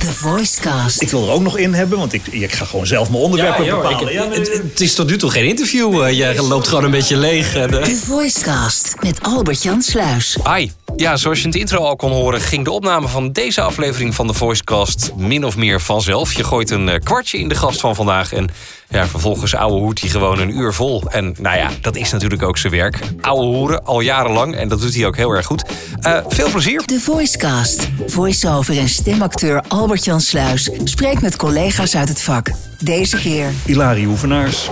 [0.00, 1.02] The Voicecast.
[1.02, 3.64] Ik wil er ook nog in hebben, want ik, ik ga gewoon zelf mijn onderwerpen
[3.64, 4.06] joh, bepalen.
[4.08, 6.02] ik- ja, maar- het, het is tot nu toe geen interview.
[6.02, 7.54] eh, jij loopt gewoon een beetje leeg.
[7.54, 7.64] eh.
[7.64, 10.36] The Voicecast met Albert-Jan Sluis.
[10.54, 10.68] Hi.
[10.96, 14.14] Ja, zoals je in het intro al kon horen, ging de opname van deze aflevering
[14.14, 16.32] van de Voicecast min of meer vanzelf.
[16.32, 18.48] Je gooit een eh, kwartje in de gast van vandaag en
[18.88, 21.02] ja, vervolgens ouwe hoert hij gewoon een uur vol.
[21.10, 22.98] En nou ja, dat is natuurlijk ook zijn werk.
[23.20, 25.62] Ouwe hoeren, al jarenlang en dat doet hij ook heel erg goed.
[26.00, 26.80] Eh, veel plezier.
[26.84, 27.88] The Voicecast.
[28.06, 32.50] Voice-over en stemacteur Albert-Jan Sluis spreekt met collega's uit het vak.
[32.78, 34.70] Deze keer Ilarie Hoevenaars.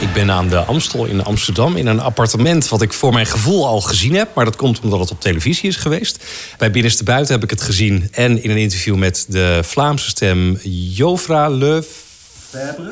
[0.00, 3.66] Ik ben aan de Amstel in Amsterdam in een appartement wat ik voor mijn gevoel
[3.66, 4.28] al gezien heb.
[4.34, 6.24] Maar dat komt omdat het op televisie is geweest.
[6.58, 8.08] Bij Binnenste Buiten heb ik het gezien.
[8.12, 10.58] En in een interview met de Vlaamse stem
[10.92, 11.84] Jofra Le...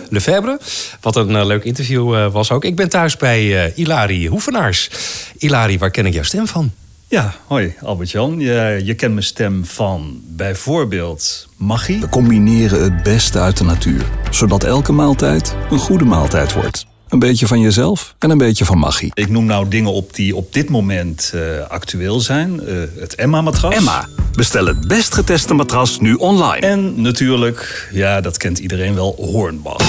[0.08, 0.60] Lefebvre.
[1.00, 2.64] Wat een eh, leuk interview eh, was ook.
[2.64, 4.90] Ik ben thuis bij eh Ilarie Hoevenaars.
[5.38, 6.72] Ilarie, waar ken ik jouw stem van?
[7.10, 8.40] Ja, hoi Albert-Jan.
[8.40, 12.00] Je, kent mijn stem van bijvoorbeeld Magie.
[12.00, 16.87] We combineren het beste uit de natuur, zodat elke maaltijd een goede maaltijd wordt.
[17.08, 19.10] Een beetje van jezelf en een beetje van magie.
[19.14, 22.66] Ik noem nou dingen op die op dit moment eh, actueel zijn.
[22.66, 23.74] Eh, het Emma-matras.
[23.74, 26.66] Emma, bestel het best geteste matras nu online.
[26.66, 29.82] En natuurlijk, ja, dat kent iedereen wel, Hornbach.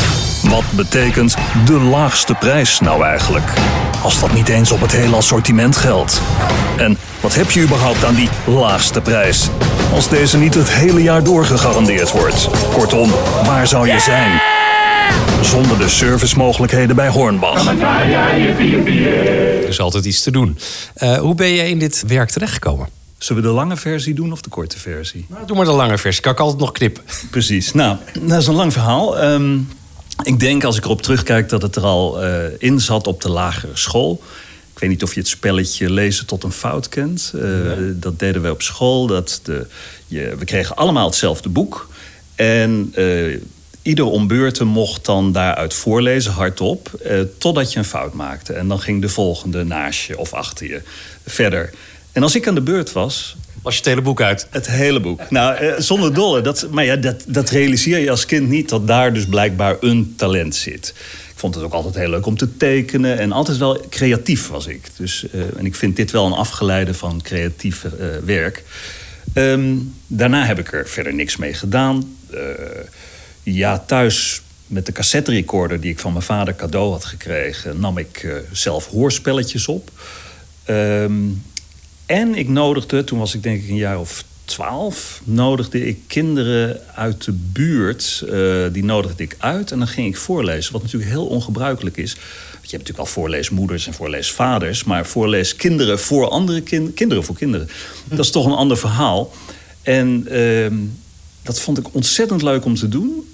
[0.43, 3.53] Wat betekent de laagste prijs nou eigenlijk?
[4.03, 6.21] Als dat niet eens op het hele assortiment geldt.
[6.77, 9.49] En wat heb je überhaupt aan die laagste prijs?
[9.93, 12.49] Als deze niet het hele jaar door gegarandeerd wordt.
[12.73, 13.11] Kortom,
[13.45, 14.41] waar zou je zijn?
[15.41, 17.65] Zonder de servicemogelijkheden bij Hornbach.
[17.67, 20.57] Er is altijd iets te doen.
[20.93, 22.87] Eh, hoe ben jij in dit werk terechtgekomen?
[23.17, 25.25] Zullen we de lange versie doen of de korte versie?
[25.29, 26.21] Nou, doe maar de lange versie.
[26.21, 27.03] Kan ik altijd nog knippen.
[27.31, 27.73] Precies.
[27.73, 29.19] Nou, dat is een lang verhaal.
[29.19, 29.57] Ehm,
[30.23, 33.29] ik denk als ik erop terugkijk dat het er al eh, in zat op de
[33.29, 34.21] lagere school.
[34.73, 37.31] Ik weet niet of je het spelletje lezen tot een fout kent.
[37.35, 37.41] Eh,
[37.93, 39.07] Dat deden we op school.
[39.07, 39.67] Dat de,
[40.07, 41.89] je, we kregen allemaal hetzelfde boek.
[42.35, 43.37] En eh,
[43.81, 46.89] ieder om beurten mocht dan daaruit voorlezen, hardop.
[47.03, 48.53] eh, totdat je een fout maakte.
[48.53, 50.81] En dan ging de volgende naast je of achter je
[51.25, 51.73] verder.
[52.11, 54.47] En als ik aan de beurt was, Was je het hele boek uit?
[54.49, 55.29] het hele boek.
[55.29, 56.41] Nou, eh, zonder dolle.
[56.41, 60.13] Dat, maar ja, dat, dat realiseer je als kind niet dat daar dus blijkbaar een
[60.17, 60.93] talent zit.
[61.31, 63.17] Ik vond het ook altijd heel leuk om te tekenen.
[63.19, 64.81] En altijd wel creatief was ik.
[64.97, 67.91] Dus, eh, en ik vind dit wel een afgeleide van creatief eh,
[68.25, 68.63] werk.
[69.33, 69.75] Ehm,
[70.07, 72.15] daarna heb ik er verder niks mee gedaan.
[72.29, 72.39] Eh,
[73.43, 77.79] ja, thuis met de cassette recorder die ik van mijn vader cadeau had gekregen...
[77.79, 79.91] nam ik eh, zelf hoorspelletjes op.
[80.63, 81.13] Ehm,
[82.05, 86.81] en ik nodigde, toen was ik denk ik een jaar of twaalf, nodigde ik kinderen
[86.95, 90.73] uit de buurt, eh, die nodigde ik uit en dan ging ik voorlezen.
[90.73, 92.13] Wat natuurlijk heel ongebruikelijk is.
[92.13, 92.25] Want
[92.69, 97.69] je hebt natuurlijk al voorleesmoeders en voorleesvaders, maar voorleeskinderen voor andere kinderen, kinderen voor kinderen.
[98.03, 99.31] Dat is toch een ander verhaal.
[99.81, 100.75] En ehm,
[101.41, 103.28] dat vond ik ontzettend leuk om te doen.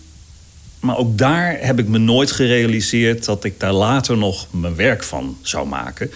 [0.85, 5.03] Maar ook daar heb ik me nooit gerealiseerd dat ik daar later nog mijn werk
[5.03, 6.12] van zou maken.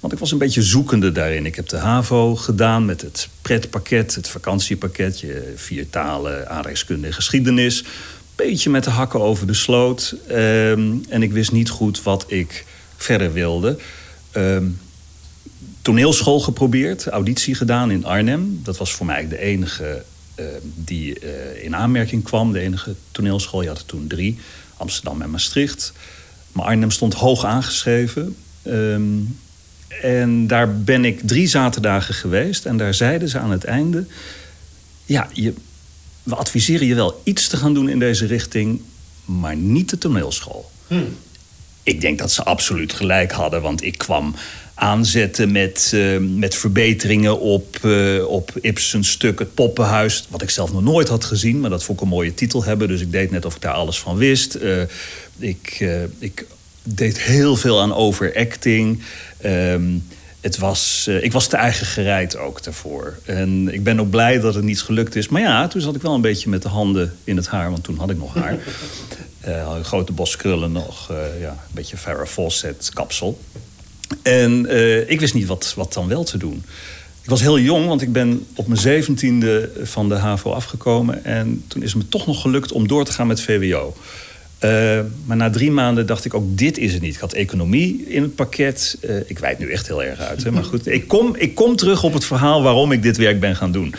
[0.00, 1.46] Want ik was een beetje zoekende daarin.
[1.46, 5.20] Ik heb de HAVO gedaan met het pretpakket, het vakantiepakket.
[5.20, 7.84] Je vier talen, aardrijkskunde en geschiedenis.
[8.36, 10.16] Beetje met de hakken over de sloot.
[10.28, 12.64] Ehm, en ik wist niet goed wat ik
[12.96, 13.78] verder wilde.
[14.30, 14.64] Ehm,
[15.82, 18.60] toneelschool geprobeerd, auditie gedaan in Arnhem.
[18.62, 20.04] Dat was voor mij de enige
[20.34, 22.52] eh, die eh, in aanmerking kwam.
[22.52, 23.62] De enige toneelschool.
[23.62, 24.38] Je had er toen drie.
[24.76, 25.92] Amsterdam en Maastricht.
[26.52, 28.36] Maar Arnhem stond hoog aangeschreven.
[28.62, 29.18] Ehm,
[30.02, 32.66] en daar ben ik drie zaterdagen geweest.
[32.66, 34.06] En daar zeiden ze aan het einde...
[35.04, 35.54] Ja, je,
[36.22, 38.80] we adviseren je wel iets te gaan doen in deze richting...
[39.24, 40.70] maar niet de toneelschool.
[41.84, 44.34] Ik denk dat ze absoluut gelijk hadden, want ik kwam
[44.74, 50.26] aanzetten met, eh, met verbeteringen op, eh, op Ibsen's stuk Het Poppenhuis.
[50.28, 52.88] Wat ik zelf nog nooit had gezien, maar dat vond ik een mooie titel hebben.
[52.88, 54.54] Dus ik deed net of ik daar alles van wist.
[54.54, 54.80] Eh,
[55.38, 55.84] ik,
[56.18, 56.46] ik
[56.82, 59.02] deed heel veel aan overacting.
[59.40, 59.98] Ehm,
[60.40, 63.18] het was, ik was te eigen gereid ook daarvoor.
[63.24, 65.28] En ik ben ook blij dat het niet gelukt is.
[65.28, 67.84] Maar ja, toen zat ik wel een beetje met de handen in het haar, want
[67.84, 68.58] toen had ik nog haar.
[69.46, 73.40] Een grote bos krullen nog, eh, ja, een beetje Farrah Fawcett kapsel.
[74.22, 76.64] En eh, ik wist niet wat, wat dan wel te doen.
[77.22, 81.24] Ik was heel jong, want ik ben op mijn zeventiende van de HAVO afgekomen.
[81.24, 83.96] En toen is het me toch nog gelukt om door te gaan met VWO.
[85.24, 87.14] Maar na drie maanden dacht ik ook, dit is het niet.
[87.14, 88.98] Ik had economie in het pakket.
[89.26, 90.44] Ik wijd nu echt heel erg uit.
[90.44, 90.50] Hè?
[90.50, 93.56] Maar goed, ik kom, ik kom terug op het verhaal waarom ik dit werk ben
[93.56, 93.94] gaan doen.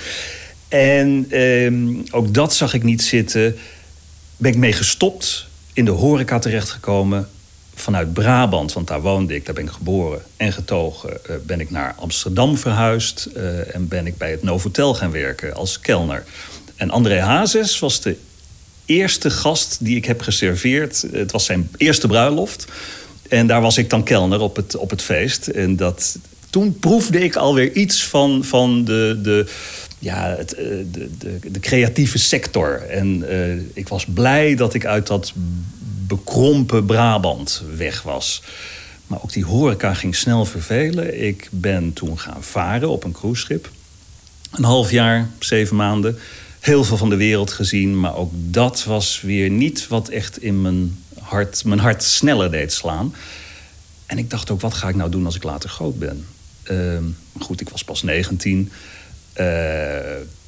[0.68, 3.56] En ehm, ook dat zag ik niet zitten.
[4.38, 7.30] Ben ik mee gestopt, in de horeca terechtgekomen
[7.76, 11.72] vanuit Brabant, want daar woonde ik, daar ben ik geboren en getogen, eh, ben ik
[11.72, 16.24] naar Amsterdam verhuisd eh, en ben ik bij het Novotel gaan werken als kelner.
[16.76, 18.18] En André Hazes was de
[18.86, 21.06] eerste gast die ik heb geserveerd.
[21.12, 22.66] Het was zijn eerste bruiloft.
[23.30, 25.48] En daar was ik dan kelner op het, op het feest.
[25.48, 26.18] En dat,
[26.50, 29.46] toen proefde ik alweer iets van, van de, de,
[30.00, 32.82] ja, eh, de, de, de creatieve sector.
[32.90, 35.34] En uh, ik was blij dat ik uit dat
[36.08, 38.42] bekrompen Brabant weg was.
[39.08, 41.24] Maar ook die horeca ging snel vervelen.
[41.26, 43.72] Ik ben toen gaan varen op een cruiseschip.
[44.52, 46.18] Een half jaar, zeven maanden.
[46.60, 48.00] Heel veel van de wereld gezien.
[48.00, 52.74] Maar ook dat was weer niet wat echt in mijn hart, mijn hart sneller deed
[52.74, 53.16] slaan.
[54.06, 56.26] En ik dacht ook, wat ga ik nou doen als ik later groot ben?
[56.72, 56.98] Uh,
[57.40, 58.72] goed, ik was pas 19.
[59.40, 60.00] Uh,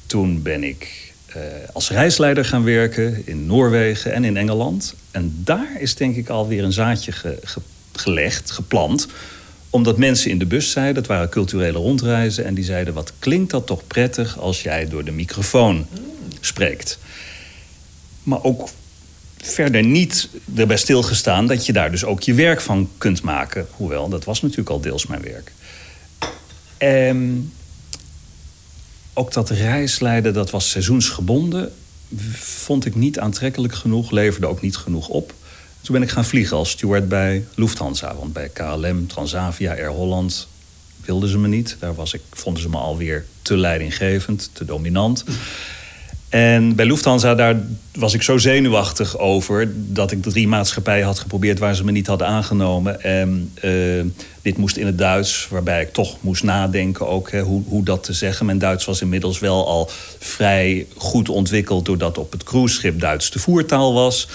[0.06, 1.42] toen ben ik uh,
[1.72, 4.94] als reisleider gaan werken in Noorwegen en in Engeland.
[5.10, 7.60] En daar is denk ik alweer een zaadje ge, ge,
[7.92, 9.06] gelegd, geplant.
[9.70, 12.44] Omdat mensen in de bus zeiden, het waren culturele rondreizen...
[12.44, 15.86] en die zeiden, wat klinkt dat toch prettig als jij door de microfoon
[16.40, 16.98] spreekt.
[18.22, 18.68] Maar ook
[19.36, 23.66] verder niet erbij stilgestaan dat je daar dus ook je werk van kunt maken.
[23.70, 25.52] Hoewel, dat was natuurlijk al deels mijn werk.
[26.76, 27.52] En
[29.18, 31.72] ook dat reisleiden, dat was seizoensgebonden.
[32.40, 35.34] Vond ik niet aantrekkelijk genoeg, leverde ook niet genoeg op.
[35.80, 38.14] Toen ben ik gaan vliegen als steward bij Lufthansa.
[38.14, 40.48] Want bij KLM, Transavia, Air Holland
[41.04, 41.76] wilden ze me niet.
[41.78, 45.24] Daar was ik, vonden ze me alweer te leidinggevend, te dominant.
[46.28, 47.56] En bij Lufthansa, daar
[47.92, 49.72] was ik zo zenuwachtig over...
[49.74, 53.02] dat ik drie maatschappijen had geprobeerd waar ze me niet hadden aangenomen.
[53.02, 54.04] En uh,
[54.42, 58.12] dit moest in het Duits, waarbij ik toch moest nadenken ook hoe, hoe dat te
[58.12, 58.46] zeggen.
[58.46, 61.84] Mijn Duits was inmiddels wel al vrij goed ontwikkeld...
[61.84, 64.28] doordat op het cruiseschip Duits de voertaal was...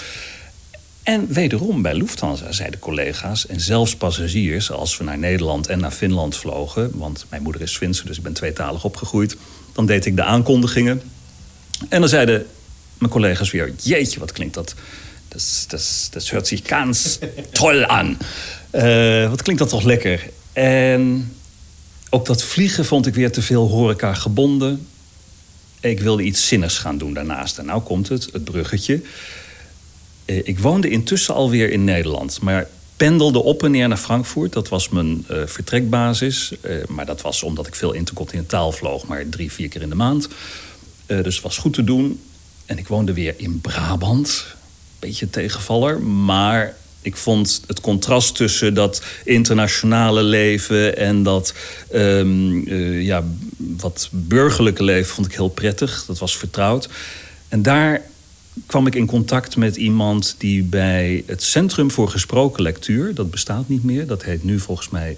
[1.02, 4.70] En wederom bij Lufthansa zeiden collega's en zelfs passagiers...
[4.70, 6.90] als we naar Nederland en naar Finland vlogen...
[6.94, 9.36] want mijn moeder is Zwitser, dus ik ben tweetalig opgegroeid...
[9.72, 11.02] dan deed ik de aankondigingen
[11.88, 12.46] en dan zeiden
[12.98, 14.74] mijn collega's weer: Jeetje, wat klinkt dat?
[15.28, 17.18] Dat, dat, dat hört zich ganz
[17.52, 18.18] toll aan.
[18.72, 20.30] Uh, wat klinkt dat toch lekker?
[20.52, 21.32] En
[22.10, 24.86] ook dat vliegen vond ik weer te veel horeca gebonden.
[25.80, 27.58] Ik wilde iets zinnigs gaan doen daarnaast.
[27.58, 29.02] En nou komt het, het bruggetje.
[30.26, 34.52] Uh, ik woonde intussen alweer in Nederland, maar pendelde op en neer naar Frankfurt.
[34.52, 36.52] Dat was mijn uh, vertrekbasis.
[36.88, 40.28] maar dat was omdat ik veel intercontinentaal vloog, maar drie, vier keer in de maand.
[41.06, 42.20] Uh, dus was goed te doen.
[42.66, 44.44] En ik woonde weer in Brabant.
[44.98, 46.00] Beetje tegenvaller.
[46.00, 51.54] Maar ik vond het contrast tussen dat internationale leven en dat
[51.94, 53.24] um, uh, ja,
[53.56, 56.04] wat burgerlijke leven vond ik heel prettig.
[56.06, 56.88] Dat was vertrouwd.
[57.48, 58.02] En daar
[58.66, 63.68] kwam ik in contact met iemand die bij het Centrum voor Gesproken Lectuur, dat bestaat
[63.68, 65.16] niet meer, dat heet nu volgens mij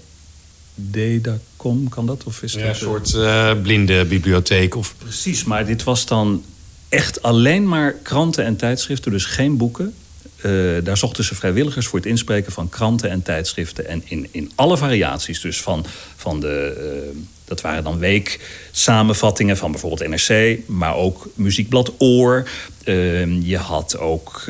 [0.79, 2.25] Dedacom, kan dat?
[2.25, 4.75] Of is ja, een soort uh, blinde bibliotheek?
[4.77, 4.95] Of...
[4.99, 6.45] Precies, maar dit was dan
[6.89, 9.95] echt alleen maar kranten en tijdschriften, dus geen boeken.
[10.37, 13.87] Uh, daar zochten ze vrijwilligers voor het inspreken van kranten en tijdschriften.
[13.87, 15.41] En in, in alle variaties.
[15.41, 15.87] Dus van,
[16.17, 17.11] van de.
[17.15, 22.49] Uh, dat waren dan weeksamenvattingen van bijvoorbeeld NRC, maar ook muziekblad Oor.
[22.85, 24.45] Uh, je had ook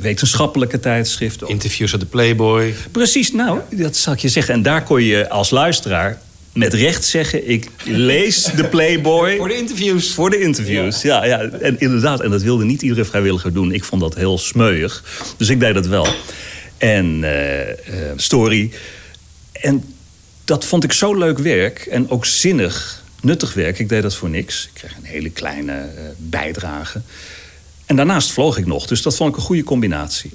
[0.00, 1.48] wetenschappelijke tijdschriften.
[1.48, 2.74] Interviews uit de Playboy.
[2.90, 4.54] Precies, nou, dat zal ik je zeggen.
[4.54, 6.20] En daar kon je als luisteraar
[6.56, 9.36] met recht zeggen: ik lees de Playboy.
[9.38, 10.12] Voor de interviews.
[10.12, 11.24] Voor de interviews, ja.
[11.24, 11.42] ja.
[11.42, 11.48] ja.
[11.48, 13.72] En inderdaad, en dat wilde niet iedere vrijwilliger doen.
[13.72, 15.04] Ik vond dat heel smeuig.
[15.36, 16.06] Dus ik deed dat wel.
[16.78, 17.74] En uh, uh,
[18.16, 18.70] story.
[19.52, 19.95] En
[20.46, 21.78] dat vond ik zo leuk werk.
[21.78, 23.78] En ook zinnig, nuttig werk.
[23.78, 24.64] Ik deed dat voor niks.
[24.64, 27.00] Ik kreeg een hele kleine uh, bijdrage.
[27.86, 28.86] En daarnaast vloog ik nog.
[28.86, 30.30] Dus dat vond ik een goede combinatie.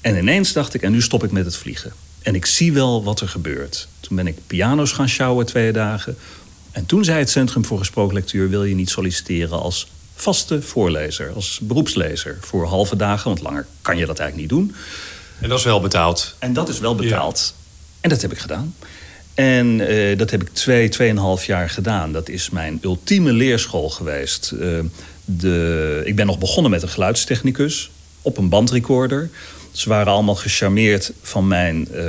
[0.00, 1.92] En ineens dacht ik: en nu stop ik met het vliegen.
[2.22, 3.88] En ik zie wel wat er gebeurt.
[4.00, 6.16] Toen ben ik piano's gaan sjouwen twee dagen.
[6.72, 8.48] En toen zei het Centrum voor Gesproken Lectuur...
[8.48, 12.38] wil je niet solliciteren als vaste voorlezer, als beroepslezer...
[12.40, 14.74] voor halve dagen, want langer kan je dat eigenlijk niet doen.
[15.40, 16.34] En dat is wel betaald.
[16.38, 17.54] En dat is wel betaald.
[17.56, 17.64] Ja.
[18.00, 18.74] En dat heb ik gedaan.
[19.36, 22.12] En uh, dat heb ik twee, tweeënhalf jaar gedaan.
[22.12, 24.52] Dat is mijn ultieme leerschool geweest.
[24.54, 24.78] Uh,
[25.24, 27.90] de, ik ben nog begonnen met een geluidstechnicus
[28.22, 29.30] op een bandrecorder.
[29.72, 32.04] Ze waren allemaal gecharmeerd van mijn uh,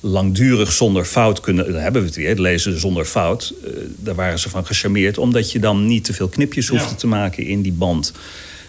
[0.00, 1.72] langdurig zonder fout kunnen.
[1.72, 3.54] Dan hebben we het weer, lezen zonder fout.
[3.96, 6.94] Daar waren ze van gecharmeerd, omdat je dan niet te veel knipjes hoefde ja.
[6.94, 8.12] te maken in die band.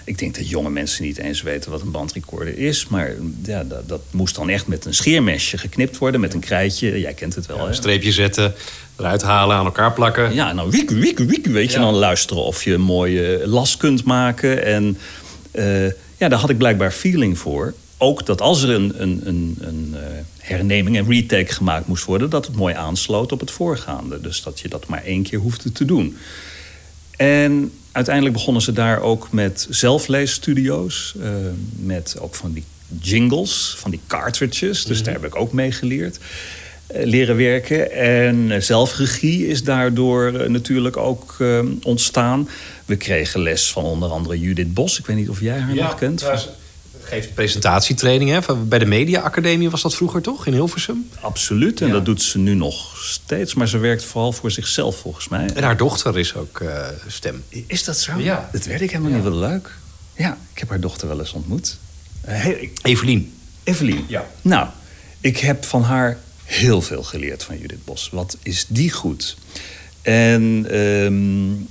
[0.09, 2.87] Ik denk dat jonge mensen niet eens weten wat een bandrecorder is.
[2.87, 3.13] Maar
[3.43, 6.99] ja, dat, dat moest dan echt met een scheermesje geknipt worden, met een krijtje.
[6.99, 7.57] Jij kent het wel.
[7.57, 8.53] Ja, een streepje zetten,
[8.95, 10.33] eruit halen, aan elkaar plakken.
[10.33, 11.83] Ja, en dan wiek, wiek, wiek, weet je, ja.
[11.83, 14.65] dan luisteren of je een mooie las kunt maken.
[14.65, 14.97] En
[15.51, 15.85] uh,
[16.17, 19.89] ja, daar had ik blijkbaar feeling voor ook dat als er een, een, een, een
[19.93, 19.99] uh,
[20.37, 24.21] herneming, een retake gemaakt moest worden, dat het mooi aansloot op het voorgaande.
[24.21, 26.17] Dus dat je dat maar één keer hoefde te doen.
[27.17, 31.13] En uiteindelijk begonnen ze daar ook met zelfleesstudio's.
[31.17, 31.29] Uh,
[31.75, 32.63] met ook van die
[33.01, 34.85] jingles, van die cartridges.
[34.85, 36.17] Dus daar heb ik ook mee geleerd.
[36.17, 37.91] Uh, leren werken.
[37.91, 41.37] En zelfregie is daardoor natuurlijk ook
[41.83, 42.49] ontstaan.
[42.85, 44.99] We kregen les van onder andere Judith Bos.
[44.99, 46.21] Ik weet niet of jij haar nog kent.
[46.21, 46.39] Ja,
[47.09, 48.29] geeft presentatietraining.
[48.29, 48.55] Hè?
[48.55, 51.09] Bij de Media Academie was dat vroeger toch, in Hilversum?
[51.19, 53.53] Absoluut, en dat doet ze nu nog steeds.
[53.53, 55.49] Maar ze werkt vooral voor zichzelf, volgens mij.
[55.53, 57.43] En haar dochter is ook uh, stem.
[57.49, 58.19] Is dat zo?
[58.19, 58.49] Ja.
[58.51, 59.23] Dat weet ik helemaal niet.
[59.23, 59.71] Wel leuk.
[60.15, 61.77] Ja, ik heb haar dochter wel eens ontmoet.
[62.27, 63.33] Uh, hey, Evelien.
[63.63, 64.05] Evelien.
[64.07, 64.27] Ja.
[64.41, 64.67] Nou,
[65.21, 68.09] ik heb van haar heel veel geleerd van Judith Bos.
[68.11, 69.37] Wat is die goed?
[70.01, 70.75] En...
[70.77, 71.67] Um,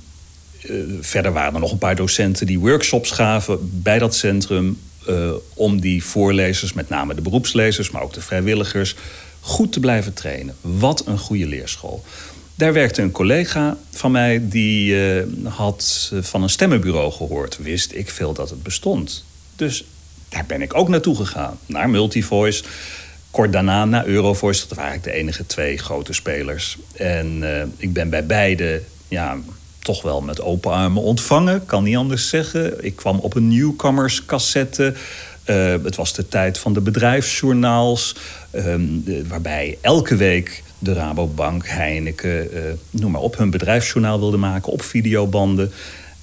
[0.63, 4.77] uh, verder waren er nog een paar docenten die workshops gaven bij dat centrum
[5.09, 8.95] uh, om die voorlezers, met name de beroepslezers, maar ook de vrijwilligers,
[9.39, 10.55] goed te blijven trainen.
[10.61, 12.03] Wat een goede leerschool.
[12.55, 17.57] Daar werkte een collega van mij die uh, had van een stemmenbureau gehoord.
[17.57, 19.25] Wist ik veel dat het bestond.
[19.55, 19.85] Dus
[20.29, 21.59] daar ben ik ook naartoe gegaan.
[21.65, 22.63] Naar Multivoice.
[23.31, 24.67] Kort daarna naar Eurovoice.
[24.67, 26.77] Dat waren eigenlijk de enige twee grote spelers.
[26.93, 27.43] En
[27.77, 29.37] ik ben bij beide ja,
[29.79, 31.65] toch wel met open armen ontvangen.
[31.65, 32.85] Kan niet anders zeggen.
[32.85, 34.93] Ik kwam op een newcomers cassette.
[35.45, 38.15] Uh, het was de tijd van de bedrijfsjournaals.
[38.51, 42.59] De, waarbij elke week de Rabobank, Heineken, uh,
[42.89, 45.71] noem maar op, hun bedrijfsjournaal wilde maken op videobanden.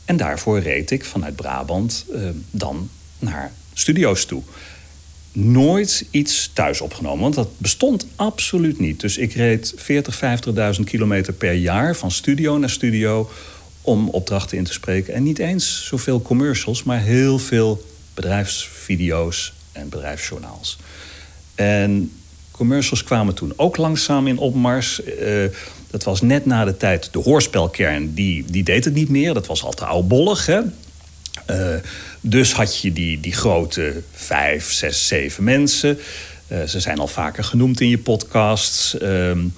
[0.04, 2.20] En daarvoor reed ik vanuit Brabant uh,
[2.50, 4.42] dan naar studio's toe.
[5.38, 9.00] Nooit iets thuis opgenomen, want dat bestond absoluut niet.
[9.00, 10.21] Dus ik reed 40,
[10.78, 13.31] 50.000 kilometer per jaar van studio naar studio
[13.83, 15.14] om opdrachten in te spreken.
[15.14, 20.78] En niet eens zoveel commercials, maar heel veel bedrijfsvideo's en bedrijfsjournaals.
[21.55, 22.12] En
[22.50, 25.00] commercials kwamen toen ook langzaam in opmars.
[25.05, 25.45] Uh,
[25.90, 29.35] dat was net na de tijd de hoorspelkern, die, die deed het niet meer.
[29.35, 30.61] Dat was al te oudbollig, hè.
[31.50, 31.75] Uh,
[32.21, 35.99] dus had je die, die grote vijf, zes, zeven mensen.
[36.49, 38.97] Uh, ze zijn al vaker genoemd in je podcasts.
[39.02, 39.55] Um,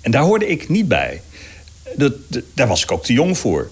[0.00, 1.20] en daar hoorde ik niet bij.
[1.96, 3.70] Dat, dat, daar was ik ook te jong voor.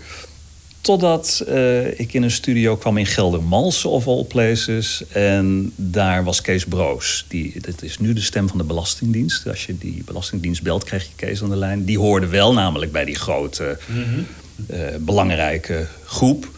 [0.80, 5.02] Totdat uh, ik in een studio kwam in Geldermalsen of all places.
[5.12, 7.24] En daar was Kees Broos.
[7.28, 9.48] Die, dat is nu de stem van de Belastingdienst.
[9.48, 11.84] Als je die Belastingdienst belt, krijg je Kees aan de lijn.
[11.84, 14.26] Die hoorde wel namelijk bij die grote, mm -hmm.
[14.70, 16.48] uh, belangrijke groep.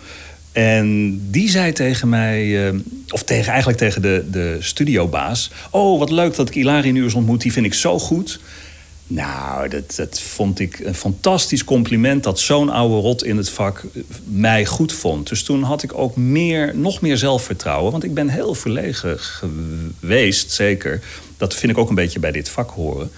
[0.53, 5.51] En die zei tegen mij, uh, of tegen, eigenlijk tegen de, de studiobaas...
[5.71, 8.41] oh, wat leuk dat ik Ilari nu eens ontmoet, die vind ik zo goed...
[9.13, 13.85] Nou, dat, dat vond ik een fantastisch compliment dat zo'n oude rot in het vak
[14.25, 15.29] mij goed vond.
[15.29, 17.93] Dus toen had ik ook meer, nog meer zelfvertrouwen.
[17.93, 21.03] Want ik ben heel verlegen geweest, zeker.
[21.37, 23.11] Dat vind ik ook een beetje bij dit vak horen.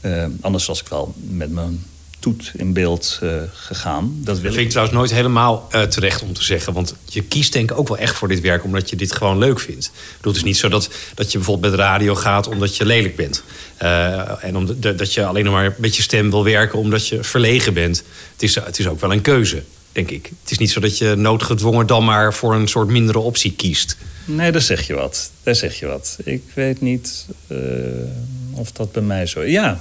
[0.00, 1.84] Uh, anders was ik wel met mijn
[2.18, 4.12] toet in beeld uh, gegaan.
[4.16, 6.72] Dat, wil dat vind ik trouwens nooit helemaal uh, terecht om te zeggen.
[6.72, 9.38] Want je kiest denk ik ook wel echt voor dit werk omdat je dit gewoon
[9.38, 9.86] leuk vindt.
[9.86, 12.86] Ik bedoel, het is niet zo dat, dat je bijvoorbeeld met radio gaat omdat je
[12.86, 13.42] lelijk bent.
[13.82, 17.08] Uh, en om de, dat je alleen nog maar met je stem wil werken omdat
[17.08, 18.02] je verlegen bent.
[18.32, 19.62] Het is, het is ook wel een keuze,
[20.06, 20.32] denk ik.
[20.42, 23.96] Het is niet zo dat je noodgedwongen dan maar voor een soort mindere optie kiest.
[24.24, 25.30] Nee, daar zeg je wat.
[25.42, 26.18] Daar zeg je wat.
[26.24, 27.58] Ik weet niet uh,
[28.52, 29.52] of dat bij mij zo is.
[29.52, 29.80] Ja,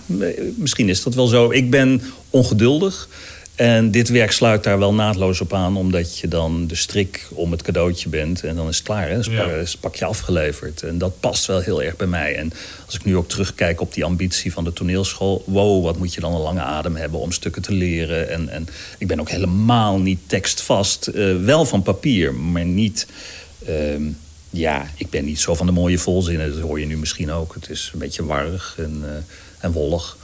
[0.55, 1.51] misschien is dat wel zo.
[1.51, 3.09] Ik ben ongeduldig.
[3.57, 7.51] En dit werk sluit daar wel naadloos op aan, omdat je dan de strik om
[7.51, 8.43] het cadeautje bent.
[8.43, 9.19] En dan is het klaar, hè?
[9.61, 10.83] Is het pakje afgeleverd.
[10.83, 12.35] En dat past wel heel erg bij mij.
[12.35, 12.53] En
[12.85, 15.43] als ik nu ook terugkijk op die ambitie van de toneelschool.
[15.45, 18.29] Wow, wat moet je dan een lange adem hebben om stukken te leren.
[18.29, 21.09] En, en ik ben ook helemaal niet tekstvast.
[21.13, 23.07] Uh, wel van papier, maar niet.
[23.69, 23.75] Uh,
[24.49, 26.51] ja, ik ben niet zo van de mooie volzinnen.
[26.51, 27.53] Dat hoor je nu misschien ook.
[27.53, 29.09] Het is een beetje warrig en, uh,
[29.59, 30.16] en wollig.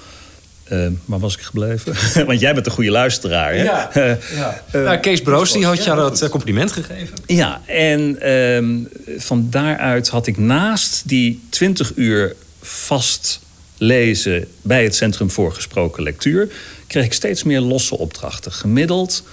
[0.72, 1.96] Uh, waar was ik gebleven?
[2.27, 3.53] Want jij bent een goede luisteraar.
[3.53, 3.63] Hè?
[3.63, 3.89] Ja,
[4.36, 4.63] ja.
[4.75, 7.17] Uh, nou, Kees Broos die had jou dat compliment gegeven.
[7.25, 13.39] Ja, en uh, van daaruit had ik naast die 20 uur vast
[13.77, 16.50] lezen bij het Centrum voor Gesproken Lectuur,
[16.88, 18.51] kreeg ik steeds meer losse opdrachten.
[18.51, 19.24] Gemiddeld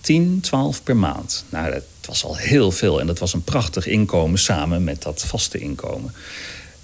[0.00, 1.44] 10, 12 per maand.
[1.48, 5.24] Nou, dat was al heel veel en dat was een prachtig inkomen samen met dat
[5.26, 6.14] vaste inkomen.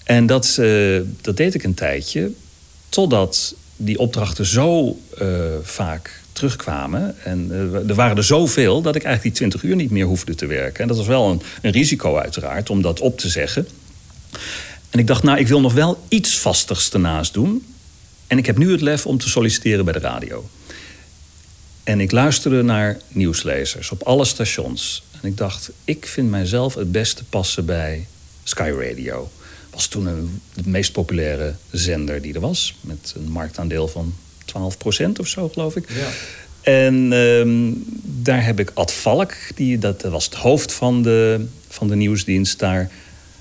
[0.05, 0.61] En dat,
[1.21, 2.31] dat deed ik een tijdje,
[2.89, 5.29] totdat die opdrachten zo uh,
[5.63, 7.25] vaak terugkwamen.
[7.25, 10.35] En uh, er waren er zoveel dat ik eigenlijk die 20 uur niet meer hoefde
[10.35, 10.83] te werken.
[10.83, 13.69] En dat was wel een, een, risico uiteraard om dat op te zeggen.
[14.91, 17.67] En ik dacht, nou, ik wil nog wel iets vastigs ernaast doen.
[18.27, 20.49] En ik heb nu het lef om te solliciteren bij de radio.
[21.85, 25.03] En ik luisterde naar nieuwslezers op alle stations.
[25.21, 28.07] En ik dacht, ik vind mijzelf het beste passen bij
[28.45, 29.31] Sky Radio
[29.73, 32.75] was toen een, de meest populaire zender die er was.
[32.81, 34.15] Met een marktaandeel van
[34.47, 35.89] 12% of zo, geloof ik.
[35.89, 36.09] Ja.
[36.63, 41.89] En ehm, daar heb ik Ad Valk, die, dat was het hoofd van de, van
[41.89, 42.91] de nieuwsdienst daar.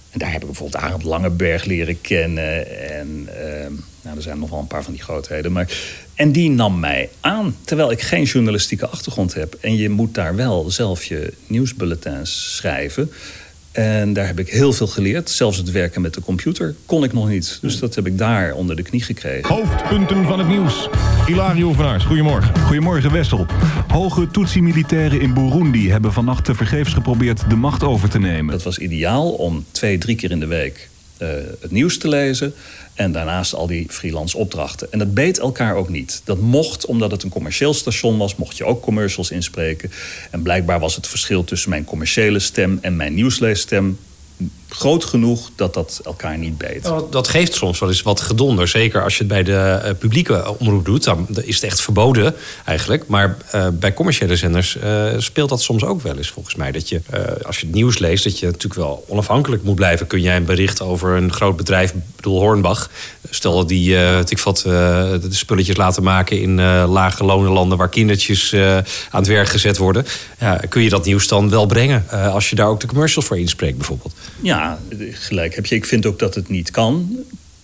[0.10, 2.90] En daar heb ik bijvoorbeeld Arend Langeberg leren kennen.
[2.90, 5.52] En ehm, nou, er zijn nog wel een paar van die grootheden.
[5.52, 5.74] Maar,
[6.16, 9.58] en die nam mij aan, terwijl ik geen journalistieke achtergrond heb.
[9.62, 13.12] En je moet daar wel zelf je nieuwsbulletins schrijven.
[13.72, 15.30] En daar heb ik heel veel geleerd.
[15.30, 17.58] Zelfs het werken met de computer kon ik nog niet.
[17.62, 19.56] Dus dat heb ik daar onder de knie gekregen.
[19.56, 20.90] Hoofdpunten van het nieuws.
[21.26, 22.60] Hilario van Aars, goedemorgen.
[22.60, 23.46] Goedemorgen Wessel.
[23.88, 28.54] Hoge Tutsi-militairen in Burundi hebben vannacht tevergeefs geprobeerd de macht over te nemen.
[28.54, 30.90] Het was ideaal om twee, drie keer in de week
[31.22, 32.54] uh, het nieuws te lezen.
[32.94, 34.92] En daarnaast al die freelance opdrachten.
[34.92, 36.22] En dat beet elkaar ook niet.
[36.24, 39.92] Dat mocht, omdat het een commercieel station was, mocht je ook commercials inspreken.
[40.32, 43.98] En blijkbaar was het verschil tussen mijn commerciële stem en mijn nieuwsleesstem
[44.74, 46.84] groot genoeg dat dat elkaar niet beet.
[46.84, 48.68] Nou, dat geeft soms wel eens wat gedonder.
[48.68, 51.04] Zeker als je het bij de eh, publieke omroep doet.
[51.04, 52.36] Dan is het echt verboden
[52.66, 53.08] eigenlijk.
[53.08, 56.72] Maar uh, bij commerciële zenders uh, speelt dat soms ook wel eens volgens mij.
[56.72, 57.02] Dat je,
[57.46, 60.08] als je het nieuws leest, dat je natuurlijk wel onafhankelijk moet blijven.
[60.08, 62.90] Kun jij een bericht over een groot bedrijf, ik bedoel Hornbach...
[63.34, 68.54] Stel dat die uh, ik wat, de spulletjes laten maken in lage landen waar kindertjes
[69.10, 70.06] aan het werk gezet worden.
[70.40, 73.40] Ja, kun je dat nieuws dan wel brengen als je daar ook de commercials voor
[73.40, 74.14] inspreekt bijvoorbeeld?
[74.42, 74.61] Ja,
[75.12, 75.76] gelijk heb je.
[75.76, 77.18] Ik vind ook dat het niet kan.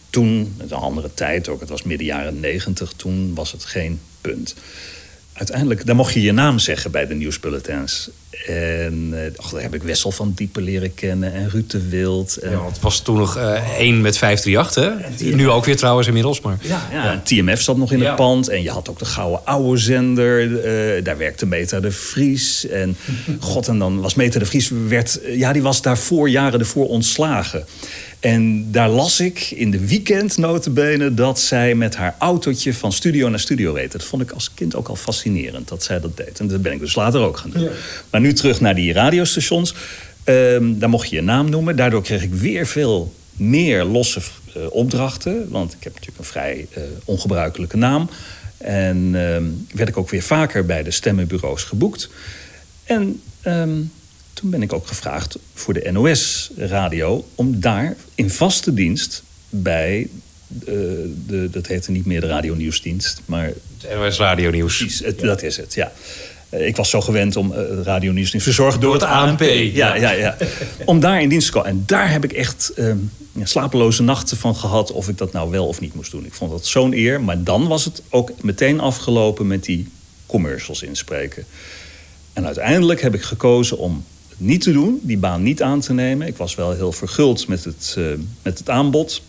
[0.09, 4.55] Toen, een andere tijd ook, het was midden jaren negentig, toen was het geen punt.
[5.37, 8.09] Uiteindelijk, dan mocht je je naam zeggen bij de nieuwsbulletins.
[8.45, 12.37] En uh, daar heb ik Wessel van Diepen leren kennen en Ruud de Wild.
[12.37, 12.51] En...
[12.51, 15.35] Ja, het was toen nog uh, één met 538, hè?
[15.35, 16.41] Nu ook weer trouwens inmiddels.
[16.41, 16.57] Maar...
[16.61, 17.21] Ja, ja.
[17.23, 18.47] TMF zat nog in het pand.
[18.47, 20.41] En je had ook de Gouden Oude Zender.
[20.43, 22.67] Uh, daar werkte Meta de Vries.
[22.67, 22.97] En
[23.39, 24.71] god, en dan was Meta de Vries...
[24.87, 27.65] Werd, ja, die was daarvoor, jaren ervoor ontslagen.
[28.19, 33.29] En daar las ik in de weekend notenbenen dat zij met haar autootje van studio
[33.29, 33.91] naar studio reed.
[33.91, 36.39] Dat vond ik als kind ook al fascinerend dat zij dat deed.
[36.39, 37.63] En dat ben ik dus later ook gaan doen.
[37.63, 37.69] Ja.
[38.11, 39.73] Maar nu terug naar die radiostations.
[40.25, 41.75] Um, daar mocht je je naam noemen.
[41.75, 44.19] Daardoor kreeg ik weer veel meer losse
[44.57, 45.49] uh, opdrachten.
[45.49, 48.09] Want ik heb natuurlijk een vrij uh, ongebruikelijke naam.
[48.57, 52.09] En um, werd ik ook weer vaker bij de stemmenbureaus geboekt.
[52.83, 53.91] En um,
[54.37, 60.07] toen ben ik ook gevraagd voor de NOS-radio om daar in vaste dienst bij.
[60.59, 60.65] Uh,
[61.27, 63.53] de, dat heette niet meer de Radio Nieuwsdienst, maar.
[63.79, 64.77] De NOS Radio Nieuws.
[64.77, 65.91] Precies, het, dat is het, ja.
[66.49, 69.41] Uh, ik was zo gewend om uh, Radio Nieuwsdienst verzorgd door, door het ANP.
[69.73, 70.37] Ja, ja, ja.
[70.85, 71.69] om daar in dienst te komen.
[71.69, 72.71] En daar heb ik echt
[73.31, 76.25] ja, slapeloze nachten van gehad of ik dat nou wel of niet moest doen.
[76.25, 77.21] Ik vond dat zo'n eer.
[77.21, 79.87] Maar dan was het ook meteen afgelopen met die
[80.25, 81.45] commercials inspreken.
[82.33, 84.03] En uiteindelijk heb ik gekozen om
[84.37, 86.27] niet te doen, die baan niet aan te nemen.
[86.27, 88.05] Ik was wel heel verguld met het, uh,
[88.41, 89.21] met het aanbod.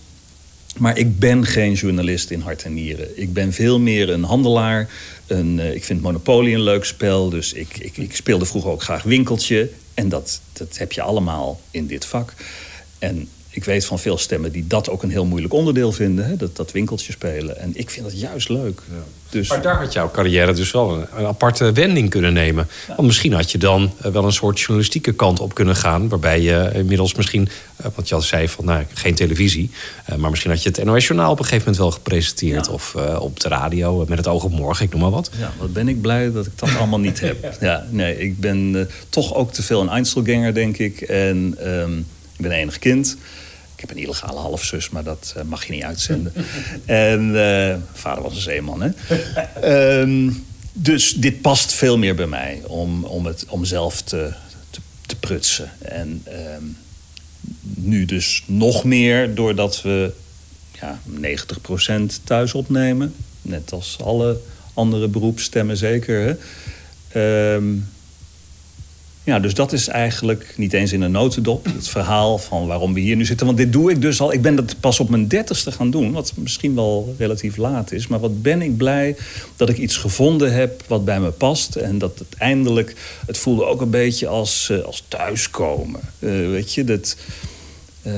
[0.79, 3.21] Maar ik ben geen journalist in hart en nieren.
[3.21, 4.91] Ik ben veel meer een handelaar.
[5.27, 7.29] Een, uh, ik vind Monopoly een leuk spel.
[7.29, 9.71] Dus ik, ik, ik, speelde vroeger ook graag winkeltje.
[9.95, 12.35] En dat, dat heb je allemaal in dit vak.
[12.99, 16.27] En ik weet van veel stemmen die dat ook een heel moeilijk onderdeel vinden.
[16.27, 16.37] Hè?
[16.37, 17.59] Dat, dat winkeltje spelen.
[17.59, 18.81] En ik vind dat juist leuk.
[18.91, 19.03] Ja.
[19.31, 19.49] Dus...
[19.49, 22.69] Maar daar had jouw carrière dus wel een, een aparte wending kunnen nemen.
[22.89, 22.95] Ja.
[22.95, 26.09] Want misschien had je dan uh, wel een soort journalistieke kant op kunnen gaan.
[26.09, 27.49] Waarbij je inmiddels misschien,
[27.81, 29.71] uh, want je al zei van nou, geen televisie.
[30.11, 32.67] Uh, maar misschien had je het NOS-journaal op een gegeven moment wel gepresenteerd.
[32.67, 32.73] Ja.
[32.73, 35.31] Of op de radio met het oog op morgen, ik noem maar wat.
[35.39, 37.37] Ja, wat ben ik blij dat ik dat allemaal niet heb.
[37.61, 41.01] Ja, nee, ik ben toch ook te veel een Einzelganger, denk ik.
[41.01, 43.17] En um, ik ben enig kind.
[43.79, 46.33] Ik heb een illegale halfzus, maar dat uh, mag je niet uitzenden.
[46.87, 50.01] en uh, vader was een zeeman, hè.
[50.01, 54.33] um, dus dit past veel meer bij mij om, om, het, om zelf te,
[54.71, 55.71] te, te prutsen.
[55.79, 56.25] En
[56.57, 56.77] um,
[57.61, 60.13] nu dus nog meer doordat we
[60.81, 63.15] ja, 90% thuis opnemen.
[63.43, 64.41] Net als alle
[64.75, 66.39] andere beroepsstemmen zeker.
[67.13, 67.55] Hè.
[67.55, 67.89] Um,
[69.29, 71.65] ja, dus dat is eigenlijk niet eens in een notendop.
[71.65, 73.47] Het verhaal van waarom we hier nu zitten.
[73.47, 74.33] Want dit doe ik dus al.
[74.33, 76.13] Ik ben dat pas op mijn dertigste gaan doen.
[76.13, 78.07] Wat misschien wel relatief laat is.
[78.07, 79.17] Maar wat ben ik blij
[79.57, 81.77] dat ik iets gevonden heb wat bij me past.
[81.77, 82.95] En dat het eindelijk...
[83.27, 86.01] Het voelde ook een beetje als, uh, als thuiskomen.
[86.19, 87.17] Uh, weet je, dat...
[88.03, 88.15] Uh,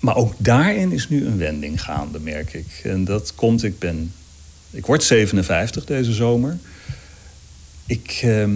[0.00, 2.80] maar ook daarin is nu een wending gaande, merk ik.
[2.82, 4.12] En dat komt, ik ben...
[4.70, 6.58] Ik word 57 deze zomer.
[7.86, 8.22] Ik...
[8.24, 8.46] Uh,